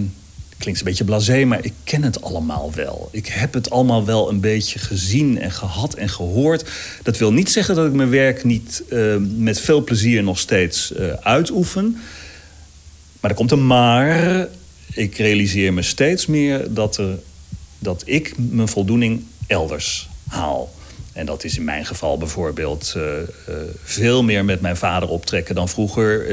[0.57, 3.09] klinkt een beetje blasé, maar ik ken het allemaal wel.
[3.11, 6.69] Ik heb het allemaal wel een beetje gezien en gehad en gehoord.
[7.03, 10.91] Dat wil niet zeggen dat ik mijn werk niet uh, met veel plezier nog steeds
[10.91, 11.97] uh, uitoefen.
[13.19, 14.47] Maar er komt een maar.
[14.93, 17.19] Ik realiseer me steeds meer dat, er,
[17.79, 20.75] dat ik mijn voldoening elders haal.
[21.13, 23.03] En dat is in mijn geval bijvoorbeeld uh,
[23.83, 26.25] veel meer met mijn vader optrekken dan vroeger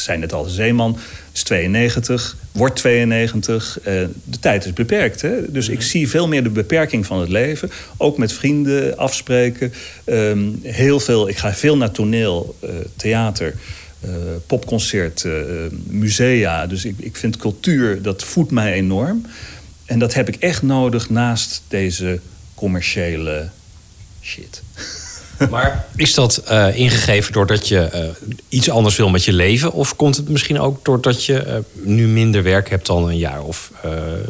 [0.00, 0.98] zei net al, Zeeman
[1.32, 3.78] is 92, wordt 92.
[3.80, 3.84] Uh,
[4.24, 5.20] de tijd is beperkt.
[5.20, 5.52] Hè?
[5.52, 7.70] Dus ik zie veel meer de beperking van het leven.
[7.96, 9.72] Ook met vrienden afspreken.
[10.04, 13.54] Um, heel veel, ik ga veel naar toneel, uh, theater.
[14.04, 14.10] Uh,
[14.46, 15.32] popconcert, uh,
[15.86, 16.66] musea.
[16.66, 19.26] Dus ik, ik vind cultuur, dat voedt mij enorm.
[19.84, 22.20] En dat heb ik echt nodig naast deze
[22.54, 23.48] commerciële
[24.22, 24.62] shit.
[25.50, 28.12] Maar is dat uh, ingegeven doordat je
[28.48, 29.72] iets anders wil met je leven?
[29.72, 33.70] Of komt het misschien ook doordat je nu minder werk hebt dan een jaar of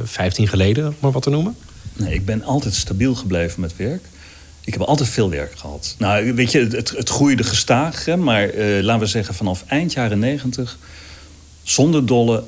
[0.04, 1.56] vijftien geleden, om maar wat te noemen?
[1.92, 4.02] Nee, ik ben altijd stabiel gebleven met werk.
[4.64, 5.94] Ik heb altijd veel werk gehad.
[5.98, 8.06] Nou, weet je, het, het groeide gestaag.
[8.06, 10.78] Maar laten we zeggen vanaf eind jaren negentig...
[11.62, 12.44] zonder dolle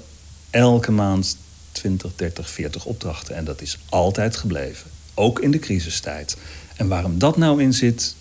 [0.51, 1.37] elke maand
[1.73, 3.37] 20, 30, 40 opdrachten.
[3.37, 4.91] En dat is altijd gebleven.
[5.15, 6.37] Ook in de crisistijd.
[6.77, 8.15] En waarom dat nou in zit...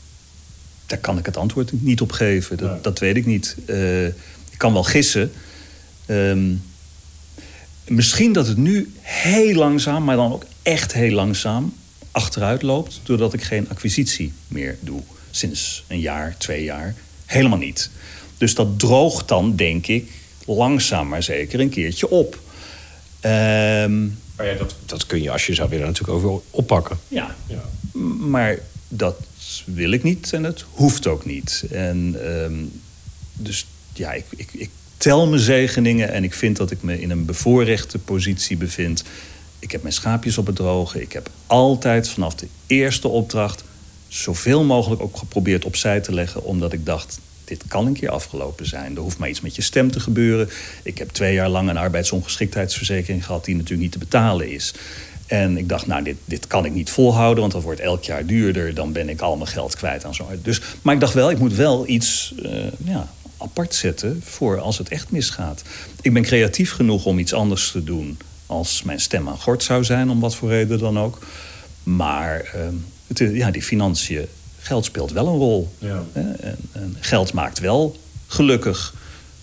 [0.92, 2.58] daar kan ik het antwoord niet op geven.
[2.58, 2.80] Dat, ja.
[2.82, 3.56] dat weet ik niet.
[3.66, 5.32] Uh, ik kan wel gissen.
[6.08, 6.64] Um,
[7.88, 10.04] misschien dat het nu heel langzaam...
[10.04, 11.74] maar dan ook echt heel langzaam
[12.12, 15.02] achteruit loopt doordat ik geen acquisitie meer doe.
[15.32, 16.96] Sinds een jaar, twee jaar.
[17.26, 17.90] Helemaal niet.
[18.38, 20.12] Dus dat droogt dan, denk ik,
[20.46, 22.40] langzaam maar zeker een keertje op.
[23.22, 27.00] Um, maar ja, dat, dat kun je als je zou willen natuurlijk ook wel oppakken.
[27.08, 27.64] Ja, ja.
[28.20, 29.16] maar dat
[29.66, 31.64] wil ik niet en het hoeft ook niet.
[31.72, 32.72] En um,
[33.34, 37.10] dus ja, ik, ik, ik tel mijn zegeningen en ik vind dat ik me in
[37.10, 39.04] een bevoorrechte positie bevind
[39.62, 41.02] ik heb mijn schaapjes op het droge.
[41.02, 43.64] Ik heb altijd vanaf de eerste opdracht
[44.08, 48.66] zoveel mogelijk ook geprobeerd opzij te leggen, omdat ik dacht: dit kan een keer afgelopen
[48.66, 48.96] zijn.
[48.96, 50.50] Er hoeft maar iets met je stem te gebeuren.
[50.84, 54.74] Ik heb twee jaar lang een arbeidsongeschiktheidsverzekering gehad, die natuurlijk niet te betalen is.
[55.32, 58.26] En ik dacht, nou, dit, dit kan ik niet volhouden, want dat wordt elk jaar
[58.26, 58.74] duurder.
[58.74, 60.28] Dan ben ik al mijn geld kwijt aan zo.
[60.42, 62.52] Dus, maar ik dacht wel, ik moet wel iets uh,
[62.84, 65.62] ja, apart zetten voor als het echt misgaat.
[66.02, 69.84] Ik ben creatief genoeg om iets anders te doen als mijn stem aan gort zou
[69.84, 71.20] zijn, om wat voor reden dan ook.
[71.84, 72.62] Maar uh,
[73.08, 74.26] het, ja, die financiën,
[74.60, 75.74] geld speelt wel een rol.
[75.78, 76.04] Ja.
[76.14, 76.38] En,
[76.72, 78.94] en, geld maakt wel gelukkig,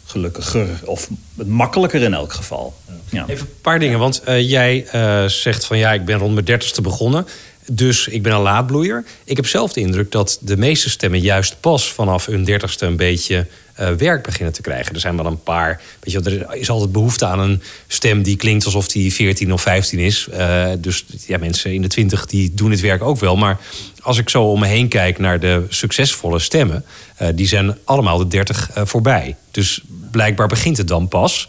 [0.09, 2.75] gelukkiger of makkelijker in elk geval.
[3.11, 3.25] Ja.
[3.29, 6.45] Even een paar dingen, want uh, jij uh, zegt van ja, ik ben rond mijn
[6.45, 7.27] dertigste begonnen.
[7.67, 9.05] Dus ik ben een laadbloeier.
[9.25, 12.97] Ik heb zelf de indruk dat de meeste stemmen juist pas vanaf hun dertigste een
[12.97, 13.47] beetje
[13.81, 14.95] uh, werk beginnen te krijgen.
[14.95, 15.81] Er zijn wel een paar.
[16.01, 19.63] Weet je, er is altijd behoefte aan een stem die klinkt alsof die 14 of
[19.63, 20.29] 15 is.
[20.33, 23.37] Uh, dus ja, mensen in de 20 die doen het werk ook wel.
[23.37, 23.61] Maar
[24.01, 26.85] als ik zo om me heen kijk naar de succesvolle stemmen,
[27.23, 29.37] uh, die zijn allemaal de 30 voorbij.
[29.51, 31.49] Dus blijkbaar begint het dan pas.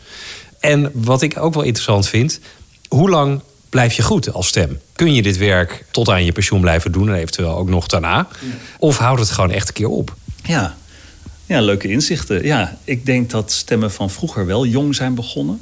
[0.60, 2.40] En wat ik ook wel interessant vind,
[2.88, 4.80] hoe lang blijf je goed als stem?
[4.94, 8.28] Kun je dit werk tot aan je pensioen blijven doen en eventueel ook nog daarna?
[8.78, 10.16] Of houdt het gewoon echt een keer op?
[10.44, 10.78] Ja,
[11.50, 12.46] ja, leuke inzichten.
[12.46, 15.62] Ja, ik denk dat stemmen van vroeger wel jong zijn begonnen.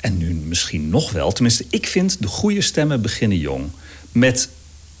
[0.00, 1.32] En nu misschien nog wel.
[1.32, 3.64] Tenminste, ik vind de goede stemmen beginnen jong.
[4.12, 4.48] Met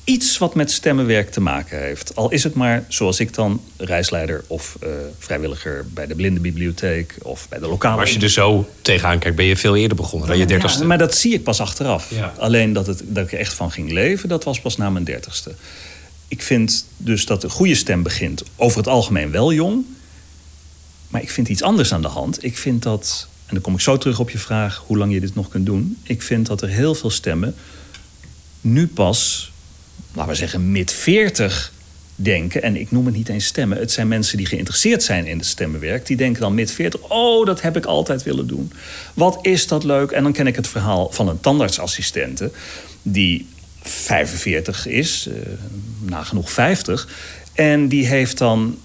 [0.04, 2.16] iets wat met stemmenwerk te maken heeft.
[2.16, 7.48] Al is het maar, zoals ik dan, reisleider of uh, vrijwilliger bij de Blindenbibliotheek of
[7.48, 7.96] bij de lokale.
[7.96, 10.80] Maar als je er zo tegenaan kijkt, ben je veel eerder begonnen dan je dertigste.
[10.80, 12.10] Ja, maar dat zie ik pas achteraf.
[12.10, 12.34] Ja.
[12.38, 15.04] Alleen dat, het, dat ik er echt van ging leven, dat was pas na mijn
[15.04, 15.54] dertigste.
[16.28, 19.84] Ik vind dus dat de goede stem begint over het algemeen wel jong.
[21.10, 22.44] Maar ik vind iets anders aan de hand.
[22.44, 25.20] Ik vind dat, en dan kom ik zo terug op je vraag hoe lang je
[25.20, 25.98] dit nog kunt doen.
[26.02, 27.54] Ik vind dat er heel veel stemmen
[28.60, 29.52] nu pas,
[30.12, 31.72] laten we zeggen, mid 40
[32.14, 32.62] denken.
[32.62, 33.78] En ik noem het niet eens stemmen.
[33.78, 36.06] Het zijn mensen die geïnteresseerd zijn in het stemmenwerk.
[36.06, 38.72] Die denken dan mid 40, oh, dat heb ik altijd willen doen.
[39.14, 40.10] Wat is dat leuk?
[40.10, 42.50] En dan ken ik het verhaal van een tandartsassistente
[43.02, 43.46] die
[43.82, 45.34] 45 is, uh,
[46.00, 47.08] nagenoeg 50.
[47.52, 48.78] En die heeft dan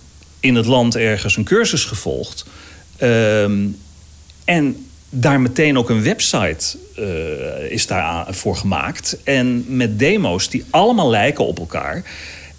[0.46, 2.46] in het land ergens een cursus gevolgd.
[3.02, 3.78] Um,
[4.46, 9.18] en daar meteen ook een website uh, is daarvoor gemaakt.
[9.24, 12.04] En met demo's die allemaal lijken op elkaar.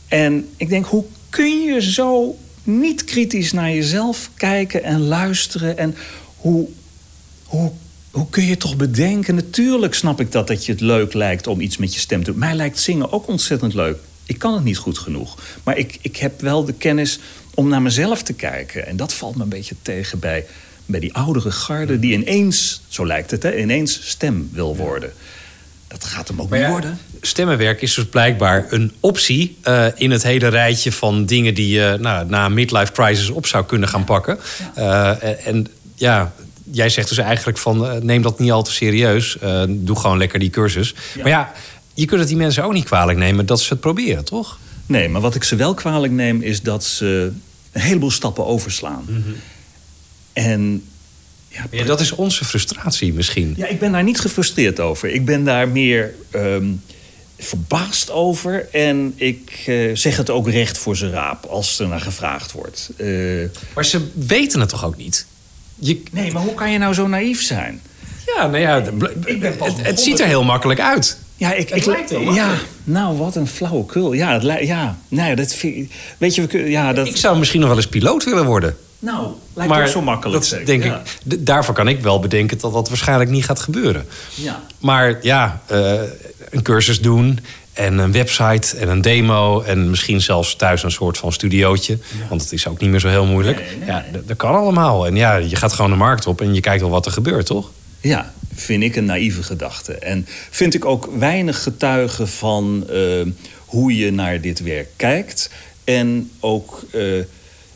[0.08, 5.78] En ik denk, hoe kun je zo niet kritisch naar jezelf kijken en luisteren?
[5.78, 5.94] En
[6.36, 6.68] hoe,
[7.44, 7.72] hoe,
[8.10, 9.34] hoe kun je toch bedenken?
[9.34, 12.30] Natuurlijk snap ik dat, dat je het leuk lijkt om iets met je stem te
[12.30, 12.38] doen.
[12.38, 13.98] Mij lijkt zingen ook ontzettend leuk.
[14.24, 15.38] Ik kan het niet goed genoeg.
[15.62, 17.18] Maar ik, ik heb wel de kennis
[17.56, 18.86] om naar mezelf te kijken.
[18.86, 20.46] En dat valt me een beetje tegen bij,
[20.86, 21.98] bij die oudere garde...
[21.98, 25.12] die ineens, zo lijkt het, hè, ineens stem wil worden.
[25.88, 26.98] Dat gaat hem ook niet worden.
[27.20, 29.56] Stemmenwerk is dus blijkbaar een optie...
[29.64, 33.64] Uh, in het hele rijtje van dingen die je nou, na midlife crisis op zou
[33.64, 34.38] kunnen gaan pakken.
[34.74, 35.22] Ja.
[35.22, 36.32] Uh, en ja,
[36.70, 38.04] jij zegt dus eigenlijk van...
[38.06, 39.36] Neem dat niet al te serieus.
[39.68, 40.94] doe gewoon lekker die cursus.
[41.14, 41.22] Ja.
[41.22, 41.52] Maar ja,
[41.94, 43.46] je kunt het die mensen ook niet kwalijk nemen...
[43.46, 44.58] dat ze het proberen, toch?
[44.86, 47.32] Nee, maar wat ik ze wel kwalijk neem is dat ze
[47.76, 49.04] een heleboel stappen overslaan.
[49.08, 49.36] Mm -hmm.
[50.32, 50.84] En
[51.70, 53.54] Ja, dat is onze frustratie misschien.
[53.56, 55.08] Ja, ik ben daar niet gefrustreerd over.
[55.08, 56.72] Ik ben daar meer ehm,
[57.38, 58.68] verbaasd over.
[58.72, 62.90] En ik eh, zeg het ook recht voor zijn raap als er naar gevraagd wordt.
[62.96, 63.08] Eh,
[63.74, 65.26] Maar ze weten het toch ook niet?
[65.74, 67.80] Je, nee, maar hoe kan je nou zo naïef zijn?
[68.26, 68.82] ja, nou ja,
[69.24, 71.18] ik ben pas het, het ziet er heel makkelijk uit.
[71.36, 74.12] Ja, ik, Het ik, lijkt wel ja, nou, wat een flauwekul.
[74.12, 77.60] Ja, het, ja, nou, dat vind, weet je, we kunnen, ja, dat, Ik zou misschien
[77.60, 78.76] nog wel eens piloot willen worden.
[78.98, 80.38] nou, lijkt ook zo makkelijk.
[80.40, 80.66] dat zeker.
[80.66, 81.02] denk ja.
[81.24, 84.06] ik, daarvoor kan ik wel bedenken dat dat waarschijnlijk niet gaat gebeuren.
[84.34, 84.62] Ja.
[84.78, 86.00] Maar ja, eh,
[86.50, 87.38] een cursus doen
[87.72, 89.60] en een website en een demo...
[89.60, 91.98] en misschien zelfs thuis een soort van studiootje.
[92.28, 93.56] Want het is ook niet meer zo heel moeilijk.
[93.56, 95.06] Nee, nee, ja, dat kan allemaal.
[95.06, 97.46] En ja, je gaat gewoon de markt op en je kijkt wel wat er gebeurt,
[97.46, 97.70] toch?
[98.06, 99.92] Ja, vind ik een naïeve gedachte.
[99.94, 103.00] En vind ik ook weinig getuigen van eh,
[103.64, 105.50] hoe je naar dit werk kijkt.
[105.84, 107.02] En ook, eh,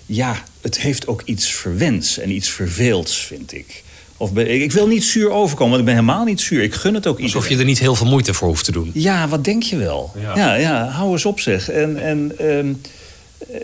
[0.06, 3.82] ja, het heeft ook iets verwens en iets verveelds, vind ik.
[4.16, 6.62] Of ben- ik wil niet zuur overkomen, want ik ben helemaal niet zuur.
[6.62, 7.52] Ik gun het ook Alsof iedereen.
[7.56, 8.90] je er niet heel veel moeite voor hoeft te doen.
[8.94, 10.12] Ja, wat denk je wel?
[10.20, 10.36] Ja.
[10.36, 11.68] Ja, ja, hou eens op zeg.
[11.70, 12.72] En, en ehm,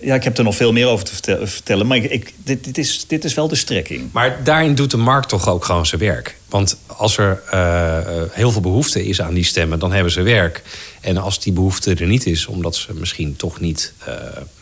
[0.03, 2.65] ja, ik heb er nog veel meer over te vertel- vertellen, maar ik, ik, dit,
[2.65, 4.13] dit, is, dit is wel de strekking.
[4.13, 6.37] Maar daarin doet de markt toch ook gewoon zijn werk.
[6.49, 10.63] Want als er eh, heel veel behoefte is aan die stemmen, dan hebben ze werk.
[11.01, 14.15] En als die behoefte er niet is, omdat ze misschien toch niet eh,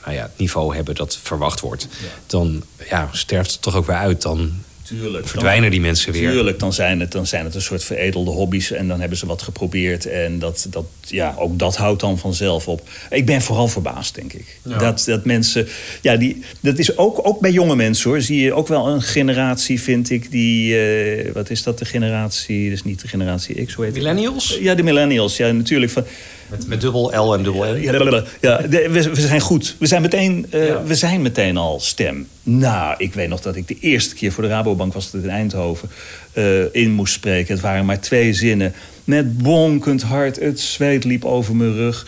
[0.05, 1.89] nou ja, het niveau hebben dat verwacht wordt,
[2.27, 4.23] dan ja, sterft het toch ook weer uit.
[4.23, 4.53] Dan
[4.85, 5.29] Tuurlijk.
[5.29, 6.31] verdwijnen die mensen weer.
[6.31, 9.27] Tuurlijk, dan zijn, het, dan zijn het een soort veredelde hobby's en dan hebben ze
[9.27, 10.07] wat geprobeerd.
[10.07, 12.89] En dat, dat, ja, ook dat houdt dan vanzelf op.
[13.11, 14.59] Ik ben vooral verbaasd, denk ik.
[14.63, 15.69] Dat, dat mensen,
[16.01, 19.03] ja, die, dat is ook, ook bij jonge mensen hoor, zie je ook wel een
[19.03, 23.75] generatie, vind ik, die, eh, wat is dat, de generatie, dus niet de generatie X,
[23.75, 24.03] hoe heet het?
[24.03, 24.59] Millennials?
[24.61, 25.93] Ja, de millennials, ja, natuurlijk.
[25.93, 26.05] Van,
[26.51, 27.75] Met, met dubbel L en dubbel L.
[27.75, 28.25] ja, blablabla.
[28.41, 29.77] ja we, we zijn goed.
[29.79, 30.83] We zijn, meteen, eh, Ja.
[30.83, 32.29] we zijn meteen al stem.
[32.43, 35.31] Nou, ik weet nog dat ik de eerste keer voor de Rabobank was het in
[35.31, 35.89] Eindhoven
[36.33, 37.53] eh, in moest spreken.
[37.55, 38.75] Het waren maar twee zinnen.
[39.05, 42.07] Met bonkend hart, het zweet liep over mijn rug.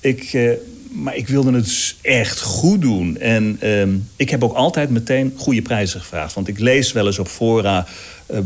[0.00, 0.50] Ik, eh,
[0.90, 3.18] maar ik wilde het dus echt goed doen.
[3.18, 6.34] En ehm, ik heb ook altijd meteen goede prijzen gevraagd.
[6.34, 7.86] Want ik lees wel eens op fora
[8.26, 8.38] eh,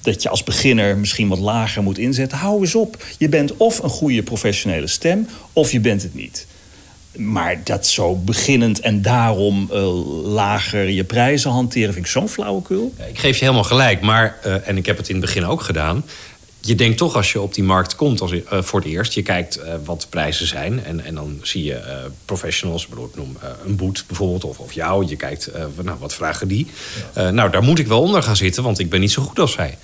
[0.00, 2.38] dat je als beginner misschien wat lager moet inzetten.
[2.38, 3.04] Hou eens op.
[3.18, 6.46] Je bent of een goede professionele stem, of je bent het niet.
[7.16, 12.94] Maar dat zo beginnend en daarom eh, lager je prijzen hanteren, vind ik zo'n flauwekul.
[13.08, 15.60] Ik geef je helemaal gelijk, maar, eh, en ik heb het in het begin ook
[15.60, 16.04] gedaan.
[16.66, 19.22] Je denkt toch als je op die markt komt als, eh, voor het eerst, je
[19.22, 20.84] kijkt eh, wat de prijzen zijn.
[20.84, 24.72] En, en dan zie je eh, professionals, bedoel, ik noem een boet bijvoorbeeld, of, of
[24.72, 25.06] jou.
[25.06, 26.66] Je kijkt, eh, nou, wat vragen die?
[27.12, 29.38] Eh, nou, daar moet ik wel onder gaan zitten, want ik ben niet zo goed
[29.38, 29.78] als zij.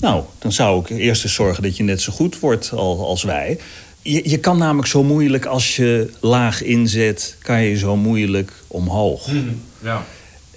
[0.00, 3.22] Nou, dan zou ik eerst eens zorgen dat je net zo goed wordt al- als
[3.22, 3.58] wij.
[4.02, 9.26] Je, je kan namelijk zo moeilijk als je laag inzet, kan je zo moeilijk omhoog.
[9.82, 10.04] Ja.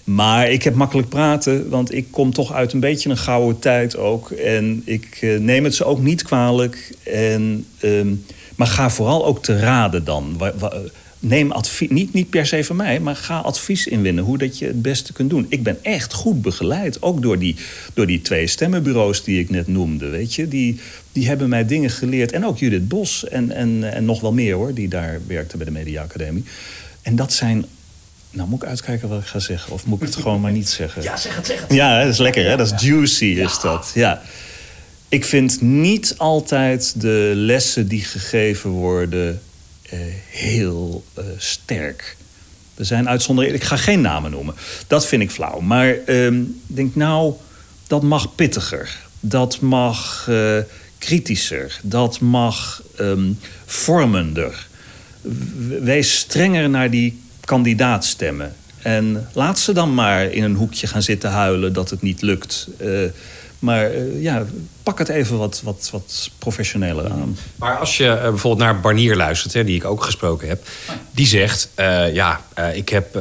[0.03, 3.97] Maar ik heb makkelijk praten, want ik kom toch uit een beetje een gouden tijd
[3.97, 4.31] ook.
[4.31, 6.95] En ik eh, neem het ze ook niet kwalijk.
[7.03, 8.13] En, ehm,
[8.55, 10.41] maar ga vooral ook te raden dan.
[11.23, 14.65] Neem advies, niet, niet per se van mij, maar ga advies inwinnen hoe dat je
[14.65, 15.45] het beste kunt doen.
[15.49, 17.55] Ik ben echt goed begeleid, ook door die,
[17.93, 20.07] door die twee stemmenbureaus die ik net noemde.
[20.07, 20.47] Weet je?
[20.47, 20.79] Die,
[21.11, 22.31] die hebben mij dingen geleerd.
[22.31, 25.65] En ook Judith Bos en, en, en nog wel meer hoor, die daar werkte bij
[25.65, 26.43] de Media Academie.
[27.01, 27.65] En dat zijn
[28.31, 29.73] nou, moet ik uitkijken wat ik ga zeggen?
[29.73, 31.01] Of moet ik het gewoon maar niet zeggen?
[31.11, 31.73] Ja, zeg het, zeg het.
[31.73, 32.57] Ja, dat is lekker, hè?
[32.57, 33.91] Dat is juicy, is dat.
[33.93, 34.21] Ja.
[35.09, 39.41] Ik vind niet altijd de lessen die gegeven worden
[39.81, 42.17] eh, heel eh, sterk.
[42.75, 43.59] Er zijn uitzonderingen.
[43.59, 44.55] Ik ga geen namen noemen.
[44.87, 45.59] Dat vind ik flauw.
[45.59, 47.33] Maar ehm, ik denk, nou,
[47.87, 48.97] dat mag pittiger.
[49.19, 50.57] Dat mag eh,
[50.97, 51.79] kritischer.
[51.83, 53.31] Dat mag ehm,
[53.65, 54.67] vormender.
[55.81, 58.55] Wees strenger naar die kandidaatstemmen.
[58.81, 62.67] En laat ze dan maar in een hoekje gaan zitten huilen dat het niet lukt.
[62.77, 62.87] Eh,
[63.59, 64.45] maar eh, ja,
[64.83, 67.37] pak het even wat, wat, wat professioneler aan.
[67.55, 70.67] Maar als je eh, bijvoorbeeld naar Barnier luistert, hè, die ik ook gesproken heb,
[71.11, 71.69] die zegt:
[72.13, 72.41] Ja,
[72.73, 73.15] ik heb,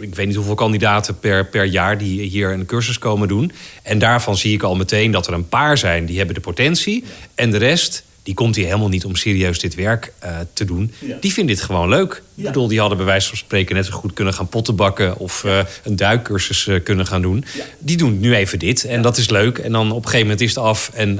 [0.00, 3.52] ik weet niet hoeveel kandidaten per, per jaar die hier een cursus komen doen.
[3.82, 7.04] En daarvan zie ik al meteen dat er een paar zijn die hebben de potentie.
[7.34, 10.92] En de rest, die komt hier helemaal niet om serieus dit werk eh, te doen.
[10.98, 11.16] Ja.
[11.20, 12.22] Die vinden dit gewoon leuk.
[12.34, 15.44] Ik bedoel, die hadden bij wijze van spreken net zo goed kunnen gaan pottenbakken of
[15.44, 17.44] eh, een duikcursus eh, kunnen gaan doen.
[17.78, 19.58] Die doen nu even dit en dat is leuk.
[19.58, 21.18] En dan op een gegeven moment is het af en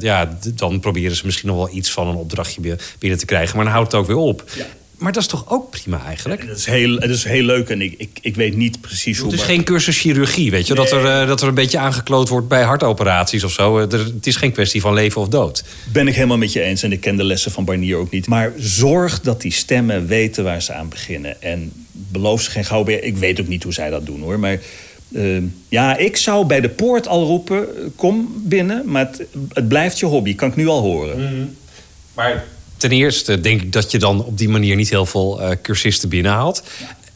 [0.00, 3.56] ja, dan proberen ze misschien nog wel iets van een opdrachtje bi- binnen te krijgen.
[3.56, 4.44] Maar dan houdt het ook weer op.
[4.98, 6.46] Maar dat is toch ook prima eigenlijk?
[6.48, 9.26] Dat is heel, dat is heel leuk en ik, ik, ik weet niet precies hoe...
[9.30, 10.74] Het is maar- geen cursus chirurgie, weet je?
[10.74, 13.78] Dat, er, eh, dat er een beetje aangekloot wordt bij hartoperaties of zo.
[13.78, 15.64] Eh, er- het is geen kwestie van leven of dood.
[15.92, 18.26] Ben ik helemaal met je eens en ik ken de lessen van Barnier ook niet.
[18.26, 21.42] Maar zorg dat die stemmen weten waar ze aan beginnen.
[21.42, 23.04] En beloof ze geen gouden beer.
[23.04, 24.38] Ik weet ook niet hoe zij dat doen hoor.
[24.38, 24.58] Maar
[25.14, 29.98] Ehm, ja, ik zou bij de poort al roepen, kom binnen, maar het, het blijft
[29.98, 31.56] je hobby, kan ik nu al horen.
[32.14, 32.44] Maar
[32.78, 36.08] ten eerste denk ik dat je dan op die manier niet heel veel eh, cursisten
[36.08, 36.62] binnenhaalt.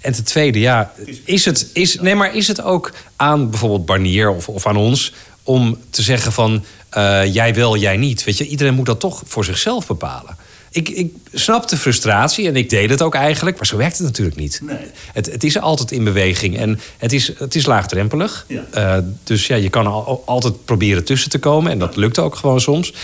[0.00, 0.92] En ten tweede, ja,
[1.24, 5.12] is het, is, nee, maar is het ook aan bijvoorbeeld Barnier of, of aan ons
[5.42, 8.24] om te zeggen van eh, jij wel, jij niet?
[8.24, 10.36] Weet je, iedereen moet dat toch voor zichzelf bepalen.
[10.70, 14.06] Ik, ik snap de frustratie en ik deed het ook eigenlijk, maar zo werkt het
[14.06, 14.60] natuurlijk niet.
[14.62, 14.76] Nee.
[15.12, 18.46] Het, het is altijd in beweging en het is, het is laagdrempelig.
[18.48, 18.64] Ja.
[18.70, 22.34] Eh, dus ja, je kan al, altijd proberen tussen te komen en dat lukt ook
[22.34, 22.94] gewoon soms.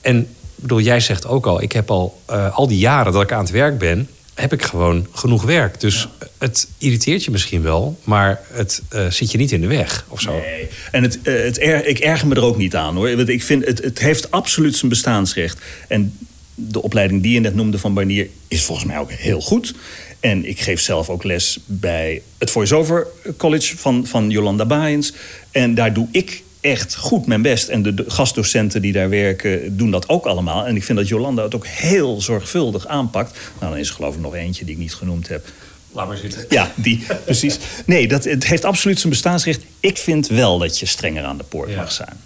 [0.00, 0.28] En
[0.68, 3.40] bedoel, jij zegt ook al, ik heb al eh, al die jaren dat ik aan
[3.40, 5.80] het werk ben, heb ik gewoon genoeg werk.
[5.80, 10.04] Dus het irriteert je misschien wel, maar het eh, zit je niet in de weg
[10.08, 10.32] of zo.
[10.32, 10.68] Nee.
[10.90, 13.16] En het, eh, het er, ik erger me er ook niet aan hoor.
[13.16, 15.58] Want ik vind het, het heeft absoluut zijn bestaansrecht.
[15.88, 16.18] En
[16.54, 19.74] de opleiding die je net noemde van Barnier is volgens mij ook heel goed.
[20.20, 25.12] En ik geef zelf ook les bij het Voice-Over College van, van Jolanda Baaiens.
[25.50, 27.68] En daar doe ik echt goed mijn best.
[27.68, 30.66] En de, de gastdocenten die daar werken doen dat ook allemaal.
[30.66, 33.38] En ik vind dat Jolanda het ook heel zorgvuldig aanpakt.
[33.60, 35.46] Nou, dan is er geloof ik nog eentje die ik niet genoemd heb.
[35.92, 36.44] Laat maar zitten.
[36.48, 37.58] Ja, die, precies.
[37.86, 39.60] Nee, dat, het heeft absoluut zijn bestaansrecht.
[39.80, 41.76] Ik vind wel dat je strenger aan de poort Ja.
[41.76, 42.16] mag zijn.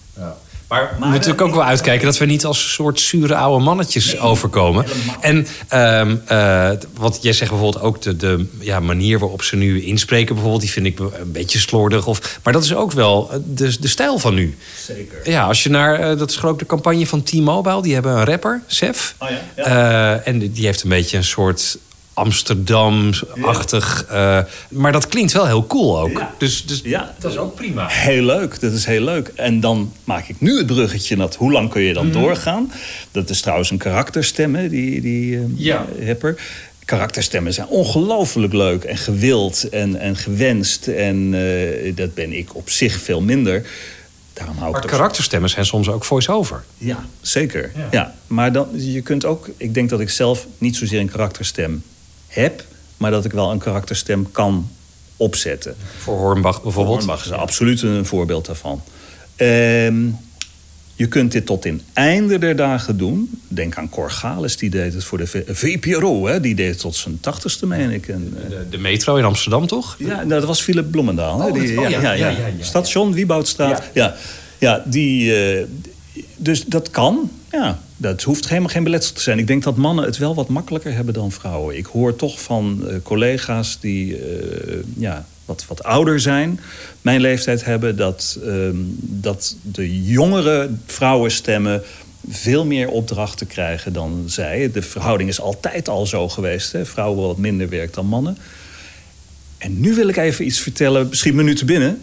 [0.69, 3.65] Maar we moeten natuurlijk ook wel uitkijken dat we niet als een soort zure oude
[3.65, 4.85] mannetjes overkomen.
[5.21, 9.83] En ehm, eh, wat jij zegt bijvoorbeeld ook de, de ja, manier waarop ze nu
[9.83, 12.07] inspreken, bijvoorbeeld, die vind ik een beetje slordig.
[12.07, 14.57] Of, maar dat is ook wel eh, de, de stijl van nu.
[14.87, 15.31] Zeker.
[15.31, 18.13] Ja, als je naar, eh, dat is geloof ik de campagne van T-Mobile, die hebben
[18.13, 19.15] een rapper, Sef.
[19.19, 21.79] Oh ja, en die heeft een beetje een soort
[22.19, 24.05] Amsterdam-achtig.
[24.09, 26.19] eh, maar dat klinkt wel heel cool ook.
[26.19, 26.35] Ja.
[26.39, 27.15] Dus, dus Ja.
[27.19, 27.87] dat is ook prima.
[27.89, 29.33] Heel leuk, dat is heel leuk.
[29.35, 32.73] En dan maak ik nu het bruggetje naar hoe lang kun je dan doorgaan.
[33.11, 35.87] Dat is trouwens een karakterstem, hè, die, die eh, Ja.
[36.07, 36.37] rapper.
[36.85, 40.87] Karakterstemmen zijn ongelooflijk leuk en gewild en, en gewenst.
[40.87, 43.67] En eh, dat ben ik op zich veel minder.
[44.33, 46.65] Daarom hou ik Maar karakterstemmen zijn soms ook voice-over.
[46.79, 47.71] Ja, zeker.
[47.77, 47.89] Ja.
[47.91, 48.15] Ja.
[48.27, 49.49] Maar dan, je kunt ook...
[49.57, 51.83] Ik denk dat ik zelf niet zozeer een karakterstem
[52.29, 52.64] heb...
[52.97, 54.69] maar dat ik wel een karakterstem kan
[55.17, 55.77] opzetten.
[55.99, 56.97] Voor Hornbach bijvoorbeeld.
[56.97, 58.83] Hornbach is absoluut een voorbeeld daarvan.
[59.37, 60.07] Ehm,
[60.95, 63.41] je kunt dit tot in einde der dagen doen.
[63.49, 66.27] Denk aan Corgalis, die deed het voor de VPRO.
[66.27, 66.41] Hè?
[66.41, 68.09] Die deed het tot zijn tachtigste, meen ik.
[68.09, 69.97] En, eh, De, de metro in Amsterdam, toch?
[69.99, 71.41] ja, nou, dat was Philip Bloemendaal.
[71.41, 71.47] hè?
[71.47, 72.35] Oh, Die- oh, ja.
[72.61, 73.83] Station Wieboudstraat.
[73.95, 74.17] Ja,
[74.59, 75.35] ja, die.
[75.37, 75.64] eh,
[76.37, 77.31] dus dat kan.
[77.51, 79.39] Ja, dat hoeft helemaal geen beletsel te zijn.
[79.39, 81.77] Ik denk dat mannen het wel wat makkelijker hebben dan vrouwen.
[81.77, 86.61] Ik hoor toch van eh, collega's die eh, ja, wat, wat ouder zijn,
[87.03, 91.83] mijn leeftijd hebben, dat, ehm, dat de jongere vrouwenstemmen
[92.29, 94.71] veel meer opdrachten krijgen dan zij.
[94.73, 96.73] De verhouding is altijd al zo geweest.
[96.73, 96.87] Hè?
[96.87, 98.39] Vrouwen wat minder werk dan mannen.
[99.59, 102.01] En nu wil ik even iets vertellen, misschien minuten binnen.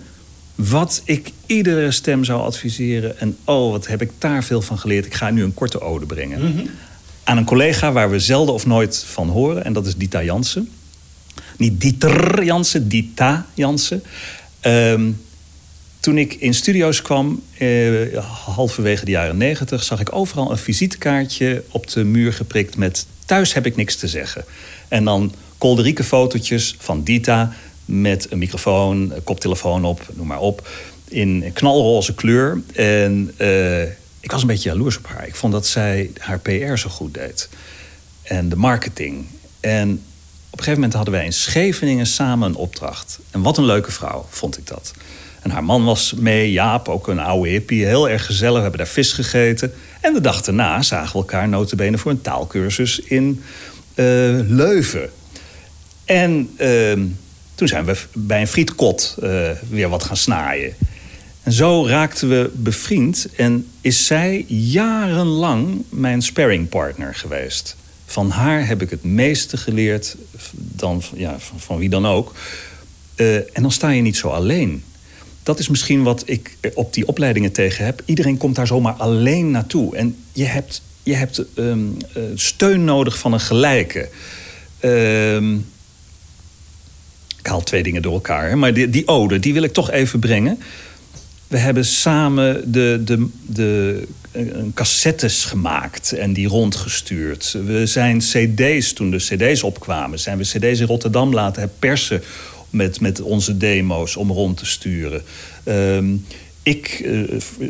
[0.55, 3.19] Wat ik iedere stem zou adviseren.
[3.19, 5.05] En oh, wat heb ik daar veel van geleerd.
[5.05, 6.69] Ik ga nu een korte ode brengen.
[7.23, 9.65] Aan een collega waar we zelden of nooit van horen.
[9.65, 10.69] En dat is Dita Jansen.
[11.57, 14.03] Niet Dieter Jansen, Dita Jansen.
[14.59, 15.11] Ehm,
[15.99, 19.83] toen ik in studio's kwam, eh, halverwege de jaren negentig...
[19.83, 23.05] zag ik overal een visitekaartje op de muur geprikt met...
[23.25, 24.45] thuis heb ik niks te zeggen.
[24.87, 27.53] En dan kolderieke fotootjes van Dita
[27.85, 30.67] met een microfoon, een koptelefoon op, noem maar op...
[31.07, 32.61] in knalroze kleur.
[32.73, 33.81] En eh,
[34.19, 35.27] ik was een beetje jaloers op haar.
[35.27, 37.49] Ik vond dat zij haar PR zo goed deed.
[38.21, 39.25] En de marketing.
[39.59, 39.91] En
[40.49, 43.19] op een gegeven moment hadden wij in Scheveningen samen een opdracht.
[43.31, 44.93] En wat een leuke vrouw, vond ik dat.
[45.41, 47.85] En haar man was mee, Jaap, ook een oude hippie.
[47.85, 49.73] Heel erg gezellig, we hebben daar vis gegeten.
[50.01, 53.43] En de dag daarna zagen we elkaar notabene voor een taalkursus in
[53.93, 54.05] eh,
[54.47, 55.09] Leuven.
[56.05, 57.05] En ehm,
[57.55, 60.73] toen zijn we bij een frietkot eh, weer wat gaan snaaien.
[61.43, 67.75] En zo raakten we bevriend en is zij jarenlang mijn sparringpartner geweest.
[68.05, 70.15] Van haar heb ik het meeste geleerd
[70.53, 72.33] dan, ja, van, van wie dan ook.
[73.15, 74.83] Eh, en dan sta je niet zo alleen.
[75.43, 78.01] Dat is misschien wat ik op die opleidingen tegen heb.
[78.05, 79.95] Iedereen komt daar zomaar alleen naartoe.
[79.95, 81.79] En je hebt, je hebt ehm,
[82.13, 84.09] eh, steun nodig van een gelijke.
[84.79, 85.57] Ehm,
[87.45, 88.57] ik haal twee dingen door elkaar.
[88.57, 90.59] Maar die, die ode, die wil ik toch even brengen.
[91.47, 94.03] We hebben samen de, de, de,
[94.73, 97.57] cassettes gemaakt en die rondgestuurd.
[97.65, 100.19] We zijn cd's, toen de cd's opkwamen...
[100.19, 102.21] zijn we cd's in Rotterdam laten persen
[102.69, 105.21] met, met onze demo's om rond te sturen.
[105.63, 106.15] Ehm,
[106.63, 107.19] ik, eh,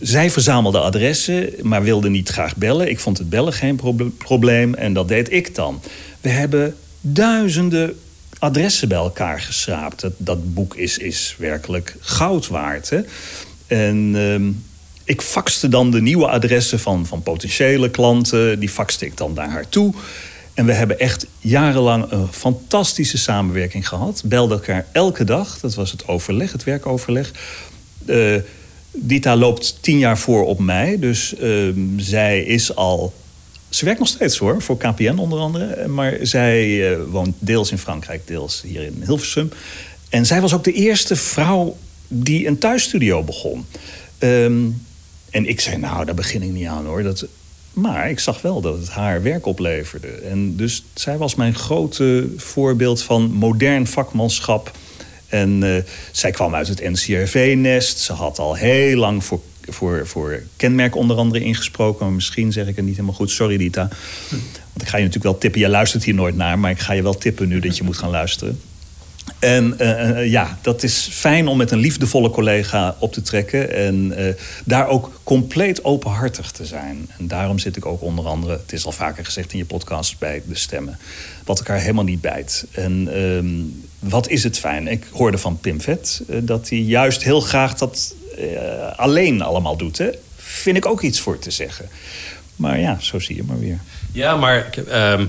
[0.01, 2.89] zij verzamelde adressen, maar wilde niet graag bellen.
[2.89, 5.81] Ik vond het bellen geen proble- probleem en dat deed ik dan.
[6.21, 7.95] We hebben duizenden
[8.39, 10.01] adressen bij elkaar geschraapt.
[10.01, 12.89] Dat, dat boek is, is werkelijk goud waard.
[12.89, 13.01] Hè?
[13.67, 14.51] En ehm,
[15.03, 18.59] ik faxte dan de nieuwe adressen van, van potentiële klanten.
[18.59, 19.93] Die faxte ik dan naar haar toe.
[20.53, 24.21] En we hebben echt jarenlang een fantastische samenwerking gehad.
[24.25, 25.59] Belden elkaar elke dag.
[25.59, 27.31] Dat was het overleg, het werkoverleg.
[28.05, 28.35] Uh,
[28.91, 30.99] Dita loopt tien jaar voor op mij.
[30.99, 33.13] Dus ehm, zij is al.
[33.75, 35.87] Ze werkt nog steeds hoor, voor KPN onder andere.
[35.87, 39.51] Maar zij uh, woont deels in Frankrijk, deels hier in Hilversum.
[40.09, 43.65] En zij was ook de eerste vrouw die een thuisstudio begon.
[44.19, 44.85] Um,
[45.29, 47.03] en ik zei, nou, daar begin ik niet aan hoor.
[47.03, 47.25] Dat,
[47.73, 50.07] maar ik zag wel dat het haar werk opleverde.
[50.07, 54.71] En dus zij was mijn grote voorbeeld van modern vakmanschap.
[55.27, 55.75] En uh,
[56.11, 57.97] zij kwam uit het NCRV-nest.
[57.97, 62.15] Ze had al heel lang voor, voor, voor kenmerk onder andere ingesproken.
[62.15, 63.31] Misschien zeg ik het niet helemaal goed.
[63.31, 63.87] Sorry, Dita.
[64.29, 65.59] Want ik ga je natuurlijk wel tippen.
[65.59, 67.97] Jij luistert hier nooit naar, maar ik ga je wel tippen nu dat je moet
[67.97, 68.59] gaan luisteren.
[69.39, 73.73] En uh, ja, dat is fijn om met een liefdevolle collega op te trekken.
[73.73, 74.33] En uh,
[74.65, 77.09] daar ook compleet openhartig te zijn.
[77.17, 80.19] En daarom zit ik ook onder andere, het is al vaker gezegd in je podcast,
[80.19, 80.97] bij de stemmen.
[81.43, 82.65] Wat elkaar helemaal niet bijt.
[82.71, 83.09] En
[84.01, 84.87] uh, wat is het fijn?
[84.87, 88.15] Ik hoorde van Pim Vet dat hij juist heel graag dat
[88.95, 89.97] alleen allemaal doet.
[89.97, 90.09] Hè?
[90.35, 91.89] Vind ik ook iets voor te zeggen.
[92.55, 93.79] Maar ja, zo zie je maar weer.
[94.11, 95.25] Ja, maar ehm,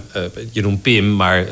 [0.50, 1.46] je noemt Pim, maar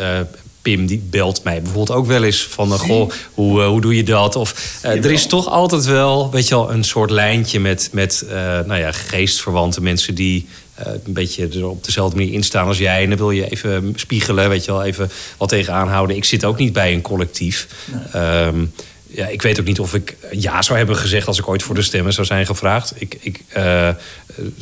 [0.64, 2.72] Pim die belt mij bijvoorbeeld ook wel eens van...
[2.72, 4.36] Uh, goh, hoe, uh, hoe doe je dat?
[4.36, 8.24] Of uh, er is toch altijd wel, weet je wel, een soort lijntje met, met
[8.66, 10.14] nou ja, geestverwante mensen...
[10.14, 10.46] die
[10.76, 13.02] een beetje er op dezelfde manier instaan als jij.
[13.02, 16.16] En dan wil je even spiegelen, weet je wel, even wat tegenaan houden.
[16.16, 17.68] Ik zit ook niet bij een collectief.
[18.12, 18.44] Nee.
[18.44, 18.72] Um,
[19.14, 21.74] ja, ik weet ook niet of ik ja zou hebben gezegd als ik ooit voor
[21.74, 22.92] de stemmen zou zijn gevraagd.
[22.96, 23.88] Ik, ik uh,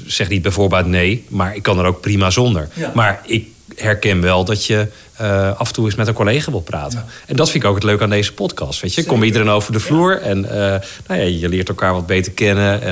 [0.07, 2.69] zeg niet bijvoorbeeld nee, maar ik kan er ook prima zonder.
[2.75, 2.91] Ja.
[2.95, 3.47] Maar ik
[3.77, 4.87] herken wel dat je
[5.21, 6.99] uh, af en toe eens met een collega wil praten.
[6.99, 7.13] Ja.
[7.27, 8.81] En dat vind ik ook het leuke aan deze podcast.
[8.81, 12.07] Weet je, kom iedereen over de vloer en uh, nou ja, je leert elkaar wat
[12.07, 12.83] beter kennen.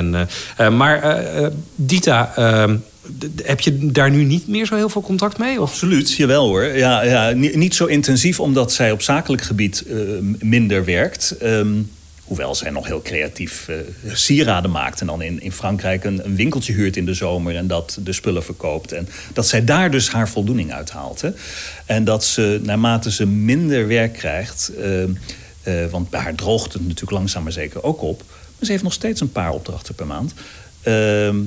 [0.57, 1.21] En, maar
[1.75, 2.75] Dita, ehm,
[3.43, 5.59] heb je daar nu niet meer zo heel veel contact mee?
[5.59, 6.63] Absoluut, jawel hoor.
[6.63, 9.85] Ja, ja, niet, zo intensief omdat zij op zakelijk gebied
[10.39, 11.35] minder werkt.
[11.43, 11.89] Um,
[12.31, 13.75] Hoewel zij nog heel creatief uh,
[14.13, 15.01] sieraden maakt.
[15.01, 17.55] En dan in, in Frankrijk een, een, winkeltje huurt in de zomer.
[17.55, 18.91] En dat de spullen verkoopt.
[18.91, 21.21] En dat zij daar dus haar voldoening uit haalt.
[21.21, 21.29] Hè.
[21.85, 24.71] En dat ze naarmate ze minder werk krijgt.
[25.63, 28.23] Uh, want bij haar droogt het natuurlijk langzaam maar zeker ook op.
[28.27, 30.33] Maar ze heeft nog steeds een paar opdrachten per maand.
[30.81, 31.37] Ehm,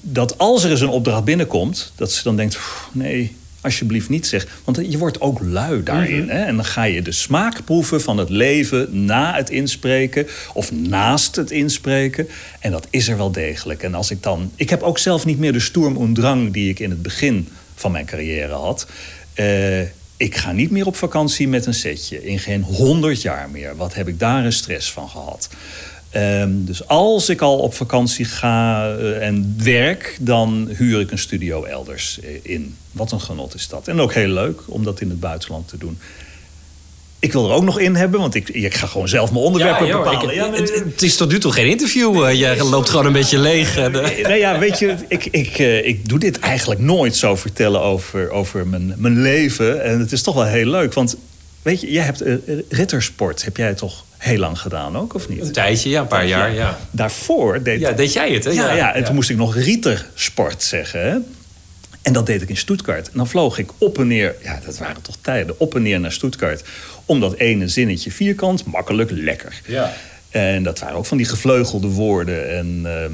[0.00, 1.92] dat als er eens een opdracht binnenkomt.
[1.94, 2.58] Dat ze dan denkt:
[2.92, 4.48] nee, alsjeblieft niet zegt.
[4.64, 6.28] Want je wordt ook lui daarin.
[6.28, 6.44] hè?
[6.44, 11.36] En dan ga je de smaak proeven van het leven na het inspreken of naast
[11.36, 12.28] het inspreken.
[12.60, 13.82] En dat is er wel degelijk.
[13.82, 14.52] En als ik dan.
[14.56, 17.48] Ik heb ook zelf niet meer de stoerm en drang die ik in het begin
[17.74, 18.86] van mijn carrière had.
[19.34, 19.80] Uh,
[20.16, 22.24] ik ga niet meer op vakantie met een setje.
[22.24, 23.76] In geen honderd jaar meer.
[23.76, 25.48] Wat heb ik daar een stress van gehad?
[26.16, 31.18] Um, dus als ik al op vakantie ga uh, en werk, dan huur ik een
[31.18, 32.76] studio elders uh, in.
[32.92, 33.88] Wat een genot is dat.
[33.88, 35.98] En ook heel leuk om dat in het buitenland te doen.
[37.18, 39.86] Ik wil er ook nog in hebben, want ik, ik ga gewoon zelf mijn onderwerpen
[39.86, 40.28] ja, bepalen.
[40.28, 42.16] Ik, ja, het, het, is tot nu toe geen interview.
[42.16, 43.76] Uh, je loopt gewoon een beetje leeg.
[43.76, 48.66] nou ja, weet je, ik, ik, ik doe dit eigenlijk nooit zo vertellen over, over
[48.66, 49.82] mijn, mijn leven.
[49.82, 51.16] En het is toch wel heel leuk, want
[51.62, 52.22] weet je, jij hebt
[52.68, 55.40] rittersport, heb jij toch heel lang gedaan ook, of niet?
[55.40, 56.78] Een tijdje, ja, een paar jaar, ja.
[56.90, 57.80] Daarvoor deed...
[57.80, 58.50] Ja, deed jij het, hè?
[58.50, 61.18] Ja, ja, en toen moest ik nog rietersport zeggen, hè?
[62.02, 63.06] En dat deed ik in Stuttgart.
[63.06, 66.00] En dan vloog ik op en neer, ja, dat waren toch tijden, op en neer
[66.00, 66.62] naar Stuttgart.
[67.04, 69.60] Om dat ene zinnetje vierkant, makkelijk, lekker.
[69.66, 69.92] Ja.
[70.30, 72.56] En dat waren ook van die gevleugelde woorden.
[72.56, 73.04] En uh,